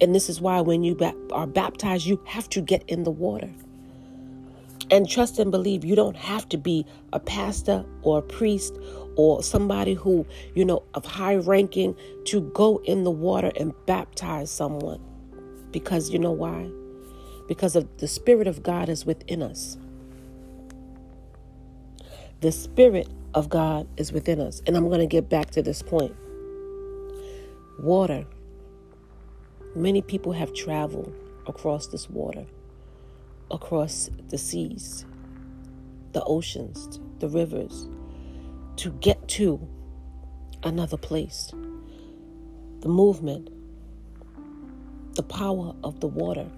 And 0.00 0.14
this 0.14 0.28
is 0.28 0.40
why 0.40 0.60
when 0.60 0.82
you 0.82 0.98
are 1.32 1.46
baptized 1.46 2.06
you 2.06 2.20
have 2.26 2.48
to 2.50 2.60
get 2.60 2.82
in 2.88 3.04
the 3.04 3.10
water. 3.10 3.50
And 4.90 5.08
trust 5.08 5.38
and 5.38 5.50
believe 5.50 5.84
you 5.84 5.96
don't 5.96 6.16
have 6.16 6.48
to 6.50 6.58
be 6.58 6.84
a 7.12 7.20
pastor 7.20 7.84
or 8.02 8.18
a 8.18 8.22
priest 8.22 8.76
or 9.16 9.42
somebody 9.42 9.94
who 9.94 10.26
you 10.54 10.64
know 10.64 10.82
of 10.94 11.06
high 11.06 11.36
ranking 11.36 11.96
to 12.26 12.42
go 12.52 12.82
in 12.84 13.04
the 13.04 13.10
water 13.10 13.52
and 13.56 13.72
baptize 13.86 14.50
someone. 14.50 15.00
Because 15.70 16.10
you 16.10 16.18
know 16.18 16.32
why? 16.32 16.68
Because 17.48 17.76
of 17.76 17.88
the 17.98 18.08
spirit 18.08 18.46
of 18.46 18.62
god 18.62 18.88
is 18.88 19.06
within 19.06 19.42
us 19.42 19.78
the 22.40 22.52
Spirit 22.52 23.08
of 23.34 23.48
God 23.48 23.88
is 23.96 24.12
within 24.12 24.40
us. 24.40 24.62
And 24.66 24.76
I'm 24.76 24.88
going 24.88 25.00
to 25.00 25.06
get 25.06 25.28
back 25.28 25.50
to 25.52 25.62
this 25.62 25.82
point. 25.82 26.14
Water. 27.78 28.24
Many 29.74 30.02
people 30.02 30.32
have 30.32 30.54
traveled 30.54 31.12
across 31.46 31.88
this 31.88 32.08
water, 32.08 32.46
across 33.50 34.08
the 34.28 34.38
seas, 34.38 35.04
the 36.12 36.22
oceans, 36.24 37.00
the 37.18 37.28
rivers, 37.28 37.88
to 38.76 38.90
get 38.92 39.26
to 39.28 39.66
another 40.62 40.96
place. 40.96 41.52
The 42.80 42.88
movement, 42.88 43.50
the 45.14 45.22
power 45.22 45.74
of 45.82 46.00
the 46.00 46.08
water. 46.08 46.48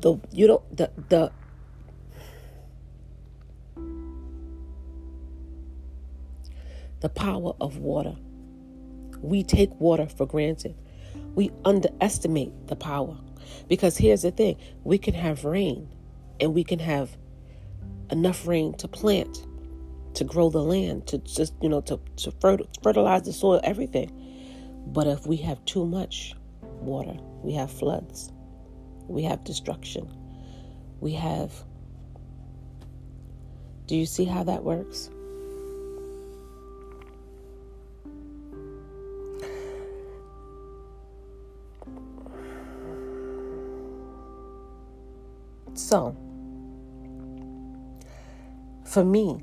The 0.00 0.16
you 0.32 0.46
know 0.46 0.62
the 0.72 0.90
the 1.08 1.32
the 7.00 7.08
power 7.08 7.52
of 7.60 7.78
water. 7.78 8.14
We 9.20 9.42
take 9.42 9.70
water 9.80 10.06
for 10.06 10.26
granted. 10.26 10.74
We 11.34 11.50
underestimate 11.64 12.68
the 12.68 12.76
power. 12.76 13.16
Because 13.68 13.96
here's 13.96 14.22
the 14.22 14.30
thing 14.30 14.56
we 14.84 14.98
can 14.98 15.14
have 15.14 15.44
rain 15.44 15.88
and 16.40 16.54
we 16.54 16.64
can 16.64 16.78
have 16.78 17.16
enough 18.10 18.46
rain 18.46 18.74
to 18.74 18.88
plant, 18.88 19.46
to 20.14 20.24
grow 20.24 20.50
the 20.50 20.62
land, 20.62 21.06
to 21.08 21.18
just, 21.18 21.54
you 21.62 21.68
know, 21.68 21.80
to, 21.82 22.00
to 22.16 22.32
fertilize 22.82 23.22
the 23.22 23.32
soil, 23.32 23.60
everything. 23.64 24.10
But 24.88 25.06
if 25.06 25.26
we 25.26 25.36
have 25.38 25.64
too 25.64 25.86
much 25.86 26.34
water, 26.60 27.16
we 27.42 27.52
have 27.54 27.70
floods, 27.70 28.32
we 29.08 29.22
have 29.24 29.44
destruction, 29.44 30.08
we 31.00 31.12
have. 31.12 31.52
Do 33.86 33.94
you 33.96 34.06
see 34.06 34.24
how 34.24 34.42
that 34.44 34.64
works? 34.64 35.10
So, 45.76 46.16
for 48.84 49.04
me 49.04 49.42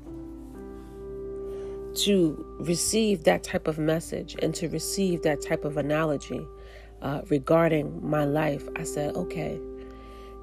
to 1.94 2.56
receive 2.58 3.22
that 3.22 3.44
type 3.44 3.68
of 3.68 3.78
message 3.78 4.34
and 4.42 4.52
to 4.56 4.68
receive 4.68 5.22
that 5.22 5.40
type 5.42 5.64
of 5.64 5.76
analogy 5.76 6.44
uh, 7.02 7.22
regarding 7.30 8.06
my 8.08 8.24
life, 8.24 8.68
I 8.74 8.82
said, 8.82 9.14
okay, 9.14 9.60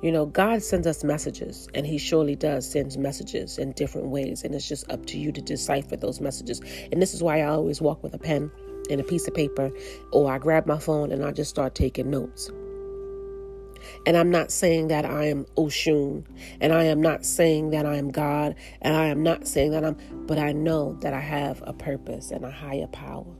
you 0.02 0.14
know, 0.14 0.26
God 0.26 0.64
sends 0.64 0.88
us 0.88 1.04
messages, 1.04 1.68
and 1.74 1.86
He 1.86 1.98
surely 1.98 2.36
does 2.38 2.70
send 2.70 2.98
messages 2.98 3.58
in 3.58 3.74
different 3.74 4.08
ways, 4.08 4.44
and 4.44 4.56
it's 4.56 4.68
just 4.68 4.90
up 4.90 5.06
to 5.08 5.18
you 5.18 5.34
to 5.34 5.42
decipher 5.42 5.98
those 5.98 6.22
messages. 6.22 6.62
And 6.92 7.02
this 7.02 7.14
is 7.14 7.22
why 7.22 7.42
I 7.42 7.48
always 7.48 7.82
walk 7.82 8.02
with 8.02 8.14
a 8.14 8.18
pen 8.18 8.50
and 8.90 9.02
a 9.02 9.04
piece 9.04 9.28
of 9.28 9.34
paper, 9.34 9.72
or 10.12 10.32
I 10.32 10.38
grab 10.38 10.66
my 10.66 10.80
phone 10.80 11.12
and 11.12 11.24
I 11.24 11.32
just 11.32 11.50
start 11.50 11.76
taking 11.76 12.10
notes. 12.10 12.50
And 14.06 14.18
I'm 14.18 14.30
not 14.30 14.52
saying 14.52 14.88
that 14.88 15.06
I 15.06 15.26
am 15.26 15.46
Oshun, 15.58 16.26
and 16.60 16.74
I 16.74 16.86
am 16.86 17.02
not 17.02 17.26
saying 17.26 17.72
that 17.72 17.86
I 17.86 17.98
am 17.98 18.12
God, 18.12 18.56
and 18.82 18.96
I 18.96 19.06
am 19.08 19.24
not 19.24 19.48
saying 19.48 19.72
that 19.72 19.84
I'm, 19.86 19.98
but 20.26 20.38
I 20.38 20.52
know 20.52 20.98
that 21.02 21.14
I 21.14 21.20
have 21.20 21.64
a 21.66 21.74
purpose 21.74 22.32
and 22.32 22.46
a 22.46 22.52
higher 22.52 22.88
power. 22.88 23.36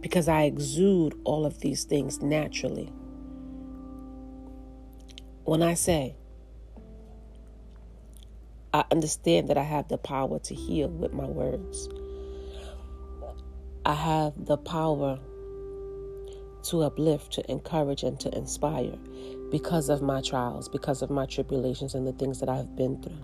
Because 0.00 0.28
I 0.28 0.42
exude 0.42 1.14
all 1.24 1.46
of 1.46 1.60
these 1.60 1.84
things 1.84 2.20
naturally. 2.20 2.92
When 5.44 5.62
I 5.62 5.74
say, 5.74 6.16
I 8.72 8.84
understand 8.90 9.48
that 9.48 9.56
I 9.56 9.62
have 9.62 9.88
the 9.88 9.98
power 9.98 10.38
to 10.40 10.54
heal 10.54 10.88
with 10.88 11.12
my 11.12 11.26
words. 11.26 11.88
I 13.86 13.94
have 13.94 14.32
the 14.46 14.56
power 14.56 15.20
to 16.64 16.82
uplift, 16.82 17.32
to 17.32 17.50
encourage, 17.50 18.02
and 18.02 18.18
to 18.20 18.36
inspire 18.36 18.96
because 19.50 19.88
of 19.88 20.02
my 20.02 20.20
trials, 20.20 20.68
because 20.68 21.02
of 21.02 21.10
my 21.10 21.26
tribulations, 21.26 21.94
and 21.94 22.06
the 22.06 22.12
things 22.12 22.40
that 22.40 22.48
I've 22.48 22.74
been 22.76 23.00
through. 23.02 23.16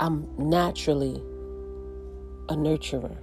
I'm 0.00 0.26
naturally 0.38 1.22
a 2.48 2.54
nurturer. 2.54 3.16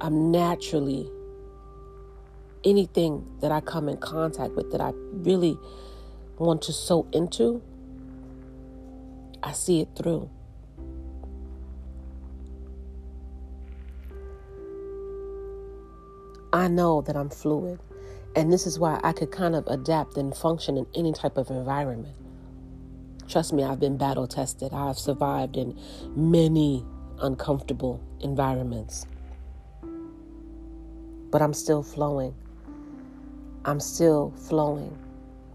I'm 0.00 0.30
naturally 0.30 1.10
anything 2.64 3.24
that 3.40 3.52
I 3.52 3.60
come 3.60 3.88
in 3.88 3.96
contact 3.96 4.54
with 4.54 4.72
that 4.72 4.80
I 4.80 4.92
really 5.12 5.58
want 6.38 6.62
to 6.62 6.72
sow 6.72 7.06
into, 7.12 7.62
I 9.42 9.52
see 9.52 9.80
it 9.80 9.88
through. 9.96 10.28
I 16.56 16.68
know 16.68 17.02
that 17.02 17.18
I'm 17.18 17.28
fluid. 17.28 17.78
And 18.34 18.50
this 18.50 18.66
is 18.66 18.78
why 18.78 18.98
I 19.04 19.12
could 19.12 19.30
kind 19.30 19.54
of 19.54 19.66
adapt 19.66 20.16
and 20.16 20.34
function 20.34 20.78
in 20.78 20.86
any 20.94 21.12
type 21.12 21.36
of 21.36 21.50
environment. 21.50 22.16
Trust 23.28 23.52
me, 23.52 23.62
I've 23.62 23.78
been 23.78 23.98
battle 23.98 24.26
tested. 24.26 24.72
I've 24.72 24.98
survived 24.98 25.58
in 25.58 25.78
many 26.14 26.82
uncomfortable 27.20 28.00
environments. 28.20 29.06
But 31.30 31.42
I'm 31.42 31.52
still 31.52 31.82
flowing. 31.82 32.34
I'm 33.66 33.78
still 33.78 34.32
flowing 34.48 34.96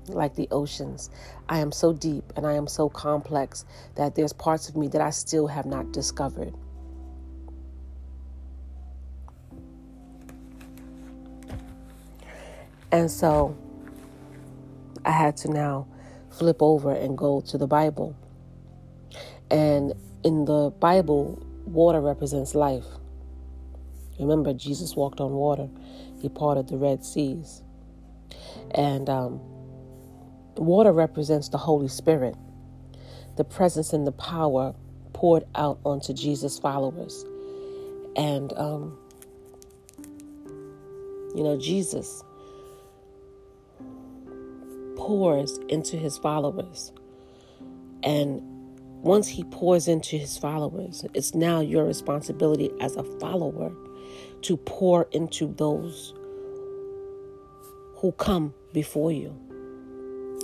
like 0.07 0.35
the 0.35 0.47
oceans. 0.51 1.09
I 1.49 1.59
am 1.59 1.71
so 1.71 1.93
deep 1.93 2.31
and 2.35 2.45
I 2.45 2.53
am 2.53 2.67
so 2.67 2.89
complex 2.89 3.65
that 3.95 4.13
there's 4.13 4.33
parts 4.33 4.69
of 4.69 4.77
me 4.77 4.87
that 4.89 5.01
I 5.01 5.09
still 5.09 5.47
have 5.47 5.65
not 5.65 5.91
discovered. 5.93 6.53
And 12.91 13.09
so 13.09 13.57
I 15.05 15.11
had 15.11 15.37
to 15.37 15.51
now 15.51 15.87
flip 16.29 16.57
over 16.61 16.93
and 16.93 17.17
go 17.17 17.41
to 17.41 17.57
the 17.57 17.67
Bible. 17.67 18.15
And 19.49 19.93
in 20.23 20.45
the 20.45 20.71
Bible, 20.79 21.41
water 21.65 22.01
represents 22.01 22.55
life. 22.55 22.85
Remember, 24.19 24.53
Jesus 24.53 24.95
walked 24.95 25.19
on 25.19 25.31
water, 25.31 25.69
he 26.19 26.29
parted 26.29 26.67
the 26.67 26.77
Red 26.77 27.03
Seas. 27.03 27.63
And 28.75 29.09
um, 29.09 29.39
water 30.55 30.91
represents 30.91 31.49
the 31.49 31.57
Holy 31.57 31.87
Spirit, 31.87 32.35
the 33.37 33.43
presence 33.43 33.93
and 33.93 34.05
the 34.05 34.11
power 34.11 34.75
poured 35.13 35.43
out 35.55 35.79
onto 35.85 36.13
Jesus' 36.13 36.59
followers. 36.59 37.25
And, 38.15 38.53
um, 38.53 38.97
you 41.35 41.43
know, 41.43 41.57
Jesus 41.59 42.23
pours 45.01 45.57
into 45.67 45.97
his 45.97 46.19
followers. 46.19 46.91
And 48.03 48.39
once 49.01 49.27
he 49.27 49.43
pours 49.45 49.87
into 49.87 50.15
his 50.15 50.37
followers, 50.37 51.03
it's 51.15 51.33
now 51.33 51.59
your 51.59 51.85
responsibility 51.85 52.69
as 52.79 52.95
a 52.95 53.03
follower 53.19 53.73
to 54.43 54.57
pour 54.57 55.07
into 55.11 55.55
those 55.57 56.13
who 57.95 58.11
come 58.17 58.53
before 58.73 59.11
you. 59.11 59.35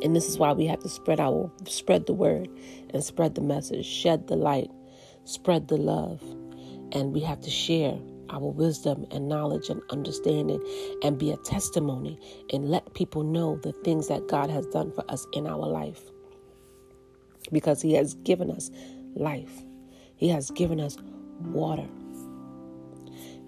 And 0.04 0.16
this 0.16 0.28
is 0.28 0.40
why 0.40 0.54
we 0.54 0.66
have 0.66 0.80
to 0.80 0.90
spread 0.90 1.20
our 1.20 1.52
spread 1.68 2.08
the 2.08 2.14
word 2.14 2.50
and 2.90 3.04
spread 3.04 3.36
the 3.36 3.42
message, 3.42 3.86
shed 3.86 4.28
the 4.28 4.36
light, 4.36 4.72
spread 5.26 5.68
the 5.68 5.78
love, 5.78 6.20
and 6.94 7.14
we 7.14 7.20
have 7.20 7.42
to 7.42 7.50
share 7.52 8.00
our 8.30 8.52
wisdom 8.52 9.06
and 9.12 9.28
knowledge 9.28 9.70
and 9.70 9.82
understanding 9.90 10.62
and 11.04 11.18
be 11.18 11.32
a 11.32 11.38
testimony 11.38 12.20
and 12.52 12.70
let 12.70 12.94
people 12.94 13.24
know 13.24 13.58
the 13.58 13.74
things 13.84 14.08
that 14.08 14.28
God 14.28 14.50
has 14.50 14.66
done 14.68 14.92
for 14.92 15.04
us 15.10 15.26
in 15.34 15.48
our 15.48 15.68
life. 15.68 16.02
Because 17.52 17.82
He 17.82 17.94
has 17.94 18.16
given 18.16 18.52
us 18.52 18.72
life, 19.16 19.64
He 20.16 20.30
has 20.30 20.52
given 20.52 20.80
us 20.80 20.98
water. 21.42 21.88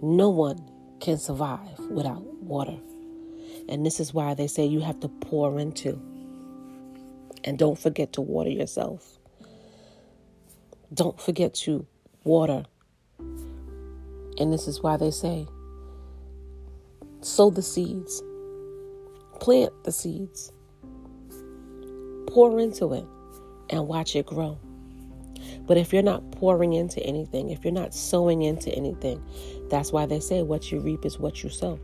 No 0.01 0.29
one 0.29 0.59
can 0.99 1.17
survive 1.17 1.79
without 1.89 2.23
water. 2.43 2.77
And 3.67 3.85
this 3.85 3.99
is 3.99 4.13
why 4.13 4.33
they 4.33 4.47
say 4.47 4.65
you 4.65 4.79
have 4.79 4.99
to 5.01 5.09
pour 5.09 5.59
into. 5.59 6.01
And 7.43 7.57
don't 7.57 7.77
forget 7.77 8.13
to 8.13 8.21
water 8.21 8.49
yourself. 8.49 9.19
Don't 10.93 11.19
forget 11.19 11.53
to 11.55 11.85
water 12.23 12.65
and 14.39 14.53
this 14.53 14.67
is 14.67 14.81
why 14.81 14.97
they 14.97 15.11
say 15.11 15.47
sow 17.21 17.49
the 17.49 17.61
seeds, 17.61 18.23
plant 19.39 19.73
the 19.83 19.91
seeds, 19.91 20.53
pour 22.27 22.59
into 22.59 22.93
it, 22.93 23.05
and 23.69 23.87
watch 23.87 24.15
it 24.15 24.25
grow. 24.25 24.57
But 25.67 25.77
if 25.77 25.93
you're 25.93 26.01
not 26.01 26.31
pouring 26.31 26.73
into 26.73 27.01
anything, 27.03 27.49
if 27.49 27.63
you're 27.63 27.73
not 27.73 27.93
sowing 27.93 28.41
into 28.41 28.71
anything, 28.71 29.23
that's 29.69 29.91
why 29.91 30.05
they 30.05 30.19
say 30.19 30.41
what 30.41 30.71
you 30.71 30.79
reap 30.79 31.05
is 31.05 31.19
what 31.19 31.43
you 31.43 31.49
sow. 31.49 31.79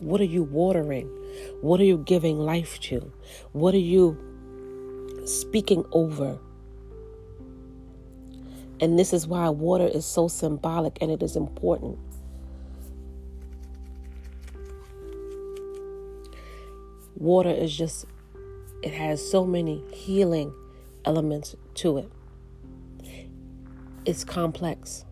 What 0.00 0.20
are 0.20 0.24
you 0.24 0.42
watering? 0.42 1.06
What 1.60 1.80
are 1.80 1.84
you 1.84 1.98
giving 1.98 2.38
life 2.38 2.80
to? 2.80 3.12
What 3.52 3.74
are 3.74 3.78
you 3.78 4.18
speaking 5.24 5.84
over? 5.92 6.38
And 8.82 8.98
this 8.98 9.12
is 9.12 9.28
why 9.28 9.48
water 9.48 9.86
is 9.86 10.04
so 10.04 10.26
symbolic 10.26 10.98
and 11.00 11.08
it 11.08 11.22
is 11.22 11.36
important. 11.36 12.00
Water 17.14 17.50
is 17.50 17.74
just, 17.76 18.06
it 18.82 18.92
has 18.92 19.24
so 19.30 19.46
many 19.46 19.84
healing 19.92 20.52
elements 21.04 21.54
to 21.74 21.98
it. 21.98 22.10
It's 24.04 24.24
complex, 24.24 25.04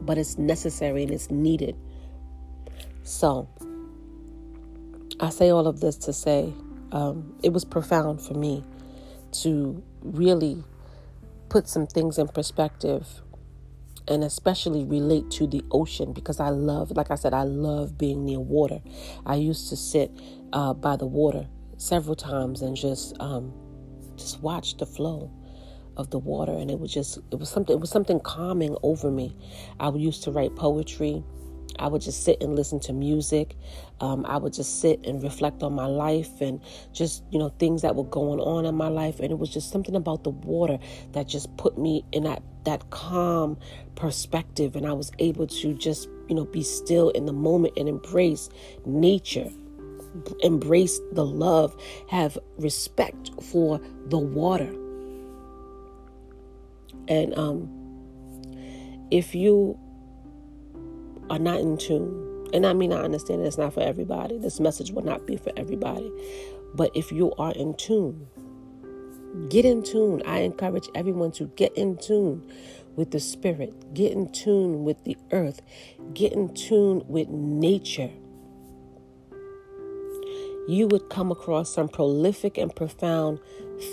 but 0.00 0.16
it's 0.16 0.38
necessary 0.38 1.02
and 1.02 1.12
it's 1.12 1.30
needed. 1.30 1.76
So, 3.02 3.46
I 5.20 5.28
say 5.28 5.50
all 5.50 5.66
of 5.66 5.80
this 5.80 5.96
to 5.96 6.14
say 6.14 6.54
um, 6.92 7.36
it 7.42 7.52
was 7.52 7.66
profound 7.66 8.22
for 8.22 8.32
me 8.32 8.64
to 9.42 9.82
really 10.02 10.64
put 11.56 11.66
some 11.66 11.86
things 11.86 12.18
in 12.18 12.28
perspective 12.28 13.22
and 14.08 14.22
especially 14.22 14.84
relate 14.84 15.30
to 15.30 15.46
the 15.46 15.64
ocean 15.70 16.12
because 16.12 16.38
I 16.38 16.50
love, 16.50 16.90
like 16.90 17.10
I 17.10 17.14
said, 17.14 17.32
I 17.32 17.44
love 17.44 17.96
being 17.96 18.26
near 18.26 18.40
water. 18.40 18.82
I 19.24 19.36
used 19.36 19.70
to 19.70 19.76
sit 19.76 20.10
uh, 20.52 20.74
by 20.74 20.96
the 20.96 21.06
water 21.06 21.48
several 21.78 22.14
times 22.14 22.60
and 22.60 22.76
just 22.76 23.18
um, 23.20 23.54
just 24.16 24.42
watch 24.42 24.76
the 24.76 24.84
flow 24.84 25.32
of 25.96 26.10
the 26.10 26.18
water 26.18 26.52
and 26.52 26.70
it 26.70 26.78
was 26.78 26.92
just 26.92 27.20
it 27.32 27.38
was 27.38 27.48
something 27.48 27.74
it 27.74 27.80
was 27.80 27.88
something 27.88 28.20
calming 28.20 28.76
over 28.82 29.10
me 29.10 29.34
i 29.80 29.88
used 29.88 30.22
to 30.22 30.30
write 30.30 30.54
poetry 30.54 31.24
I 31.78 31.88
would 31.88 32.02
just 32.02 32.24
sit 32.24 32.42
and 32.42 32.56
listen 32.56 32.80
to 32.80 32.92
music. 32.92 33.56
Um, 34.00 34.24
I 34.26 34.36
would 34.36 34.52
just 34.52 34.80
sit 34.80 35.06
and 35.06 35.22
reflect 35.22 35.62
on 35.62 35.72
my 35.72 35.86
life 35.86 36.40
and 36.40 36.60
just, 36.92 37.22
you 37.30 37.38
know, 37.38 37.50
things 37.58 37.82
that 37.82 37.94
were 37.94 38.04
going 38.04 38.40
on 38.40 38.64
in 38.66 38.74
my 38.74 38.88
life. 38.88 39.20
And 39.20 39.30
it 39.30 39.38
was 39.38 39.50
just 39.50 39.70
something 39.70 39.94
about 39.94 40.24
the 40.24 40.30
water 40.30 40.78
that 41.12 41.28
just 41.28 41.54
put 41.56 41.78
me 41.78 42.04
in 42.12 42.24
that, 42.24 42.42
that 42.64 42.90
calm 42.90 43.58
perspective. 43.94 44.76
And 44.76 44.86
I 44.86 44.92
was 44.92 45.12
able 45.18 45.46
to 45.46 45.74
just, 45.74 46.08
you 46.28 46.34
know, 46.34 46.44
be 46.44 46.62
still 46.62 47.10
in 47.10 47.26
the 47.26 47.32
moment 47.32 47.74
and 47.76 47.88
embrace 47.88 48.48
nature, 48.84 49.50
embrace 50.40 51.00
the 51.12 51.24
love, 51.24 51.76
have 52.08 52.38
respect 52.58 53.30
for 53.42 53.80
the 54.06 54.18
water. 54.18 54.74
And 57.08 57.36
um, 57.38 57.70
if 59.10 59.34
you 59.34 59.78
are 61.30 61.38
not 61.38 61.60
in 61.60 61.76
tune. 61.76 62.48
And 62.52 62.66
I 62.66 62.72
mean, 62.72 62.92
I 62.92 63.02
understand 63.02 63.42
it's 63.42 63.58
not 63.58 63.74
for 63.74 63.80
everybody. 63.80 64.38
This 64.38 64.60
message 64.60 64.92
will 64.92 65.04
not 65.04 65.26
be 65.26 65.36
for 65.36 65.52
everybody. 65.56 66.12
But 66.74 66.90
if 66.94 67.10
you 67.10 67.32
are 67.38 67.52
in 67.52 67.74
tune, 67.74 68.26
get 69.48 69.64
in 69.64 69.82
tune. 69.82 70.22
I 70.26 70.40
encourage 70.40 70.88
everyone 70.94 71.32
to 71.32 71.46
get 71.56 71.76
in 71.76 71.96
tune 71.96 72.48
with 72.94 73.10
the 73.10 73.20
spirit, 73.20 73.94
get 73.94 74.12
in 74.12 74.30
tune 74.32 74.84
with 74.84 75.04
the 75.04 75.16
earth, 75.32 75.60
get 76.14 76.32
in 76.32 76.54
tune 76.54 77.02
with 77.08 77.28
nature. 77.28 78.10
You 80.68 80.88
would 80.88 81.08
come 81.10 81.30
across 81.30 81.72
some 81.72 81.88
prolific 81.88 82.58
and 82.58 82.74
profound 82.74 83.38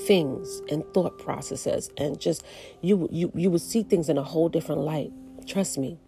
things 0.08 0.62
and 0.72 0.84
thought 0.94 1.20
processes 1.20 1.92
and 1.98 2.20
just 2.20 2.44
you 2.82 3.08
you 3.12 3.32
you 3.36 3.52
would 3.52 3.62
see 3.62 3.84
things 3.84 4.10
in 4.10 4.18
a 4.18 4.24
whole 4.24 4.50
different 4.50 4.82
light. 4.82 5.12
Trust 5.46 5.78
me 5.78 6.00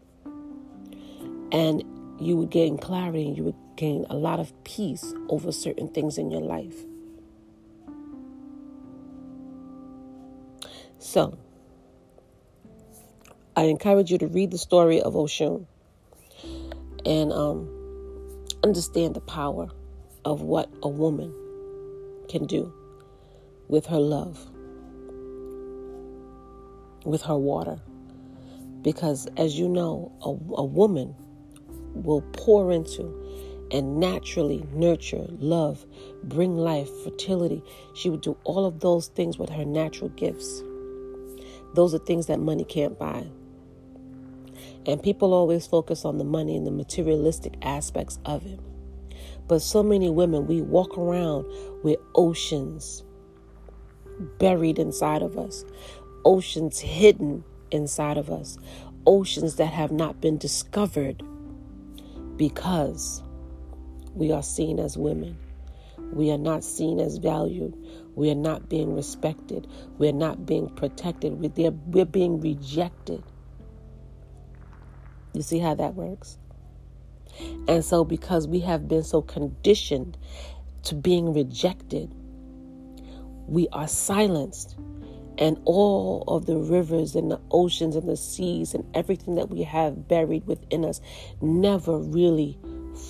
and 1.56 1.86
you 2.20 2.36
would 2.36 2.50
gain 2.50 2.78
clarity 2.78 3.26
and 3.26 3.38
you 3.38 3.44
would 3.46 3.56
gain 3.78 4.06
a 4.10 4.16
lot 4.16 4.42
of 4.42 4.52
peace 4.66 5.14
over 5.30 5.54
certain 5.54 5.88
things 5.88 6.18
in 6.18 6.30
your 6.30 6.42
life. 6.42 6.76
So, 11.00 11.38
I 13.56 13.64
encourage 13.64 14.12
you 14.12 14.18
to 14.18 14.28
read 14.28 14.52
the 14.52 14.58
story 14.58 15.02
of 15.02 15.14
Oshun 15.14 15.66
and 17.06 17.32
um, 17.32 17.70
understand 18.62 19.16
the 19.16 19.22
power 19.22 19.70
of 20.26 20.42
what 20.42 20.70
a 20.84 20.90
woman 20.90 21.34
can 22.28 22.48
do 22.48 22.74
with 23.70 23.86
her 23.86 24.00
love, 24.00 24.46
with 27.06 27.22
her 27.22 27.38
water. 27.38 27.80
Because, 28.82 29.28
as 29.38 29.58
you 29.58 29.70
know, 29.70 30.12
a, 30.22 30.30
a 30.60 30.66
woman 30.66 31.16
will 31.96 32.22
pour 32.34 32.72
into 32.72 33.04
and 33.72 34.00
naturally 34.00 34.66
nurture, 34.74 35.26
love, 35.40 35.86
bring 36.24 36.56
life, 36.56 36.90
fertility. 37.04 37.64
She 37.94 38.10
would 38.10 38.22
do 38.22 38.38
all 38.44 38.66
of 38.66 38.80
those 38.80 39.08
things 39.08 39.38
with 39.38 39.50
her 39.50 39.66
natural 39.66 40.10
gifts. 40.10 40.64
Those 41.74 41.94
are 41.94 42.00
things 42.00 42.28
that 42.28 42.40
money 42.40 42.64
can't 42.64 42.98
buy. 42.98 43.26
And 44.86 45.02
people 45.02 45.34
always 45.34 45.66
focus 45.66 46.06
on 46.06 46.18
the 46.18 46.24
money 46.24 46.56
and 46.56 46.66
the 46.66 46.72
materialistic 46.72 47.56
aspects 47.64 48.20
of 48.26 48.46
it. 48.46 48.60
But 49.48 49.62
so 49.62 49.84
many 49.84 50.10
women, 50.10 50.48
we 50.48 50.62
walk 50.62 50.98
around 50.98 51.46
with 51.84 51.98
oceans 52.16 53.04
buried 54.38 54.80
inside 54.80 55.22
of 55.22 55.38
us, 55.38 55.66
oceans 56.24 56.80
hidden 56.80 57.44
inside 57.72 58.18
of 58.18 58.30
us, 58.30 58.58
oceans 59.06 59.56
that 59.56 59.74
have 59.74 59.92
not 59.92 60.22
been 60.22 60.38
discovered 60.38 61.22
because 62.38 63.24
we 64.14 64.32
are 64.32 64.44
seen 64.44 64.80
as 64.80 64.98
women. 64.98 65.38
We 66.14 66.32
are 66.32 66.38
not 66.38 66.64
seen 66.64 67.00
as 67.00 67.18
valued. 67.18 67.76
We 68.16 68.32
are 68.32 68.36
not 68.36 68.70
being 68.70 68.96
respected. 68.96 69.68
We 69.98 70.08
are 70.08 70.14
not 70.14 70.46
being 70.46 70.70
protected. 70.70 71.34
We're, 71.34 72.06
being 72.06 72.40
rejected. 72.40 73.24
You 75.34 75.42
see 75.42 75.60
how 75.60 75.76
that 75.76 75.96
works? 75.96 76.38
And 77.68 77.84
so, 77.84 78.06
because 78.06 78.48
we 78.48 78.62
have 78.62 78.88
been 78.88 79.04
so 79.04 79.22
conditioned 79.22 80.18
to 80.84 80.96
being 80.96 81.34
rejected, 81.34 82.14
we 83.48 83.68
are 83.74 83.88
silenced 83.88 84.78
and 85.38 85.60
all 85.66 86.24
of 86.28 86.46
the 86.46 86.58
rivers 86.58 87.16
and 87.16 87.30
the 87.30 87.40
oceans 87.52 87.96
and 87.96 88.08
the 88.08 88.18
seas 88.18 88.74
and 88.74 88.86
everything 88.94 89.36
that 89.36 89.50
we 89.50 89.64
have 89.64 90.08
buried 90.08 90.46
within 90.48 90.86
us 90.86 91.02
never 91.42 91.98
really 91.98 92.58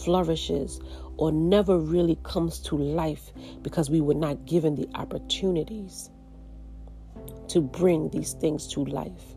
flourishes 0.04 0.80
or 1.18 1.32
never 1.32 1.78
really 1.78 2.18
comes 2.24 2.60
to 2.60 2.76
life 2.76 3.32
because 3.62 3.90
we 3.90 4.02
were 4.02 4.16
not 4.16 4.46
given 4.46 4.76
the 4.76 4.90
opportunities 4.96 6.10
to 7.48 7.62
bring 7.62 8.10
these 8.10 8.34
things 8.34 8.68
to 8.68 8.84
life. 8.86 9.36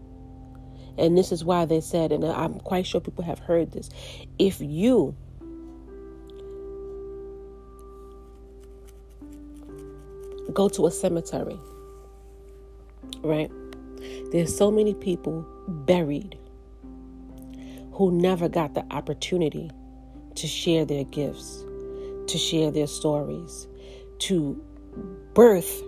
And 0.97 1.17
this 1.17 1.31
is 1.31 1.45
why 1.45 1.65
they 1.65 1.81
said, 1.81 2.11
and 2.11 2.25
I'm 2.25 2.59
quite 2.61 2.87
sure 2.87 3.01
people 3.01 3.23
have 3.25 3.39
heard 3.39 3.71
this 3.71 3.91
if 4.39 4.61
you 4.61 5.15
go 10.53 10.69
to 10.69 10.87
a 10.87 10.91
cemetery 10.91 11.59
right? 13.23 13.51
There's 14.33 14.57
so 14.57 14.71
many 14.71 14.95
people 14.95 15.47
buried 15.69 16.39
who 17.93 18.13
never 18.13 18.49
got 18.49 18.75
the 18.75 18.85
opportunity 18.93 19.71
to 20.37 20.47
share 20.47 20.85
their 20.85 21.05
gifts, 21.05 21.65
to 22.29 22.39
share 22.39 22.71
their 22.71 22.87
stories, 22.87 23.67
to 24.21 24.63
birth 25.35 25.83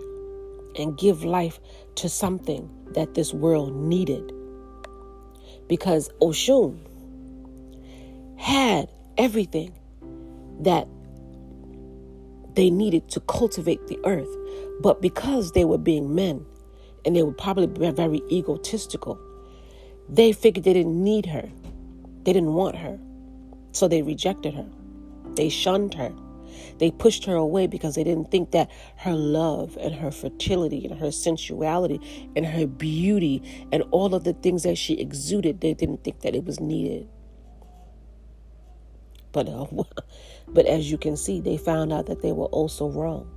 and 0.77 0.97
give 0.97 1.23
life 1.23 1.59
to 1.95 2.09
something 2.09 2.69
that 2.93 3.13
this 3.13 3.33
world 3.33 3.75
needed. 3.75 4.31
Because 5.67 6.09
Oshun 6.21 6.77
had 8.37 8.89
everything 9.17 9.73
that 10.61 10.87
they 12.55 12.69
needed 12.69 13.09
to 13.09 13.19
cultivate 13.21 13.87
the 13.87 13.99
earth. 14.05 14.29
But 14.81 15.01
because 15.01 15.51
they 15.51 15.63
were 15.63 15.77
being 15.77 16.13
men, 16.13 16.45
and 17.05 17.15
they 17.15 17.23
were 17.23 17.33
probably 17.33 17.91
very 17.91 18.21
egotistical. 18.31 19.19
They 20.09 20.31
figured 20.31 20.65
they 20.65 20.73
didn't 20.73 21.01
need 21.03 21.25
her, 21.27 21.49
they 22.23 22.33
didn't 22.33 22.53
want 22.53 22.75
her, 22.77 22.99
so 23.71 23.87
they 23.87 24.01
rejected 24.01 24.53
her. 24.53 24.67
They 25.35 25.49
shunned 25.49 25.93
her. 25.93 26.13
They 26.77 26.91
pushed 26.91 27.25
her 27.25 27.35
away 27.35 27.67
because 27.67 27.95
they 27.95 28.03
didn't 28.03 28.31
think 28.31 28.51
that 28.51 28.69
her 28.97 29.13
love 29.13 29.77
and 29.79 29.93
her 29.95 30.11
fertility 30.11 30.85
and 30.85 30.99
her 30.99 31.11
sensuality 31.11 32.29
and 32.35 32.45
her 32.45 32.67
beauty 32.67 33.41
and 33.71 33.83
all 33.91 34.13
of 34.13 34.23
the 34.23 34.33
things 34.33 34.63
that 34.63 34.77
she 34.77 34.95
exuded, 34.95 35.61
they 35.61 35.73
didn't 35.73 36.03
think 36.03 36.21
that 36.21 36.35
it 36.35 36.43
was 36.43 36.59
needed. 36.59 37.07
But, 39.31 39.47
uh, 39.47 39.65
but 40.47 40.65
as 40.65 40.91
you 40.91 40.97
can 40.97 41.15
see, 41.15 41.39
they 41.39 41.57
found 41.57 41.93
out 41.93 42.07
that 42.07 42.21
they 42.21 42.31
were 42.31 42.47
also 42.47 42.89
wrong. 42.89 43.29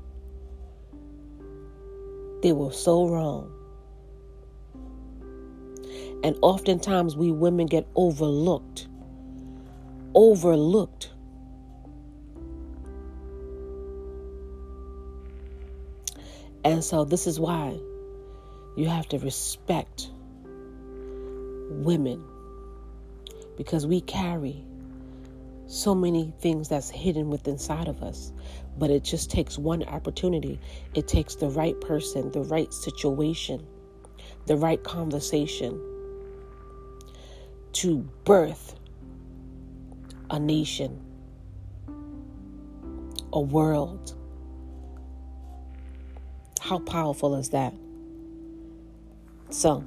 They 2.42 2.52
were 2.52 2.72
so 2.72 3.08
wrong. 3.08 3.53
And 6.24 6.38
oftentimes 6.40 7.16
we 7.18 7.30
women 7.30 7.66
get 7.66 7.86
overlooked. 7.94 8.88
Overlooked. 10.14 11.10
And 16.64 16.82
so 16.82 17.04
this 17.04 17.26
is 17.26 17.38
why 17.38 17.78
you 18.74 18.88
have 18.88 19.06
to 19.10 19.18
respect 19.18 20.10
women 21.68 22.24
because 23.58 23.86
we 23.86 24.00
carry 24.00 24.64
so 25.66 25.94
many 25.94 26.32
things 26.40 26.70
that's 26.70 26.88
hidden 26.88 27.28
within 27.28 27.54
inside 27.54 27.86
of 27.86 28.02
us. 28.02 28.32
But 28.78 28.88
it 28.88 29.04
just 29.04 29.30
takes 29.30 29.58
one 29.58 29.82
opportunity. 29.84 30.58
It 30.94 31.06
takes 31.06 31.34
the 31.34 31.50
right 31.50 31.78
person, 31.82 32.32
the 32.32 32.44
right 32.44 32.72
situation, 32.72 33.66
the 34.46 34.56
right 34.56 34.82
conversation 34.82 35.78
to 37.74 38.08
birth 38.24 38.76
a 40.30 40.38
nation, 40.38 41.00
a 43.32 43.40
world. 43.40 44.14
How 46.60 46.78
powerful 46.78 47.34
is 47.34 47.50
that? 47.50 47.74
So, 49.50 49.84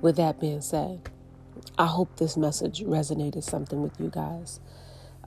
with 0.00 0.16
that 0.16 0.40
being 0.40 0.60
said, 0.60 1.08
I 1.78 1.86
hope 1.86 2.16
this 2.16 2.36
message 2.36 2.80
resonated 2.80 3.44
something 3.44 3.82
with 3.82 3.98
you 3.98 4.10
guys. 4.10 4.60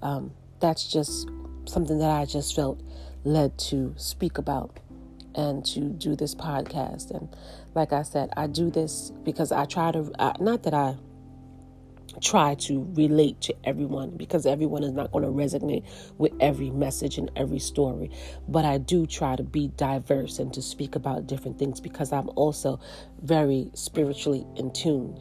Um, 0.02 0.32
that's 0.60 0.92
just 0.92 1.30
something 1.66 1.98
that 2.00 2.10
I 2.10 2.26
just 2.26 2.56
felt 2.56 2.80
led 3.24 3.58
to 3.58 3.94
speak 3.98 4.38
about 4.38 4.80
and 5.36 5.66
to 5.66 5.82
do 5.90 6.16
this 6.16 6.34
podcast. 6.34 7.12
And 7.12 7.30
like 7.74 7.94
I 7.94 8.04
said, 8.04 8.30
I 8.36 8.48
do 8.48 8.72
this 8.72 9.12
because 9.24 9.52
I 9.52 9.66
try 9.66 9.92
to, 9.92 10.12
uh, 10.20 10.34
not 10.40 10.64
that 10.64 10.74
I 10.74 10.96
try 12.22 12.56
to 12.56 12.88
relate 12.94 13.42
to 13.42 13.56
everyone 13.66 14.12
because 14.12 14.46
everyone 14.46 14.84
is 14.84 14.94
not 14.94 15.12
going 15.12 15.24
to 15.24 15.32
resonate 15.32 15.86
with 16.18 16.32
every 16.40 16.70
message 16.70 17.18
and 17.18 17.30
every 17.36 17.60
story. 17.60 18.10
But 18.48 18.66
I 18.66 18.78
do 18.78 19.06
try 19.06 19.36
to 19.36 19.44
be 19.44 19.70
diverse 19.70 20.40
and 20.40 20.54
to 20.54 20.62
speak 20.62 20.96
about 20.96 21.28
different 21.28 21.60
things 21.60 21.82
because 21.82 22.12
I'm 22.12 22.30
also 22.36 22.80
very 23.22 23.70
spiritually 23.74 24.46
in 24.56 24.72
tune. 24.72 25.18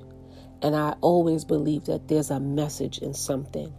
And 0.62 0.74
I 0.74 0.94
always 1.00 1.44
believe 1.44 1.85
that 1.85 2.09
there's 2.09 2.31
a 2.31 2.40
message 2.40 2.98
in 2.98 3.12
something. 3.12 3.72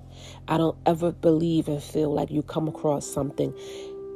I 0.48 0.58
don't 0.58 0.78
ever 0.86 1.12
believe 1.12 1.68
and 1.68 1.82
feel 1.82 2.14
like 2.14 2.30
you 2.32 2.44
come 2.44 2.68
across 2.68 3.12
something 3.12 3.54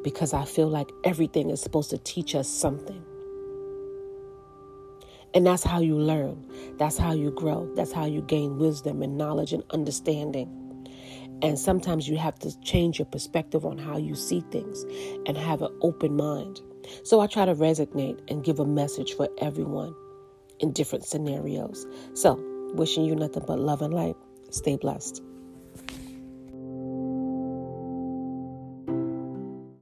because 0.04 0.34
I 0.34 0.46
feel 0.46 0.68
like 0.68 0.92
everything 1.04 1.50
is 1.50 1.62
supposed 1.62 1.90
to 1.92 1.98
teach 2.00 2.36
us 2.36 2.48
something. 2.48 3.04
And 5.34 5.46
that's 5.46 5.64
how 5.64 5.80
you 5.80 5.98
learn. 5.98 6.44
That's 6.78 6.98
how 6.98 7.14
you 7.14 7.32
grow. 7.32 7.72
That's 7.76 7.92
how 7.92 8.06
you 8.06 8.22
gain 8.22 8.58
wisdom 8.58 9.02
and 9.04 9.18
knowledge 9.18 9.54
and 9.54 9.64
understanding. 9.72 10.50
And 11.42 11.58
sometimes 11.58 12.10
you 12.10 12.18
have 12.18 12.38
to 12.40 12.60
change 12.62 13.00
your 13.00 13.06
perspective 13.06 13.66
on 13.66 13.78
how 13.78 13.98
you 13.98 14.16
see 14.16 14.44
things 14.52 14.84
and 15.26 15.38
have 15.38 15.62
an 15.62 15.78
open 15.82 16.16
mind. 16.16 16.62
So 17.04 17.20
I 17.20 17.28
try 17.28 17.46
to 17.46 17.56
resonate 17.56 18.20
and 18.30 18.44
give 18.44 18.60
a 18.60 18.66
message 18.66 19.14
for 19.14 19.30
everyone 19.38 19.96
in 20.60 20.74
different 20.74 21.06
scenarios. 21.06 21.86
So, 22.14 22.38
wishing 22.74 23.06
you 23.06 23.16
nothing 23.16 23.44
but 23.46 23.60
love 23.60 23.82
and 23.82 23.94
light. 23.94 24.16
Stay 24.50 24.76
blessed. 24.76 25.22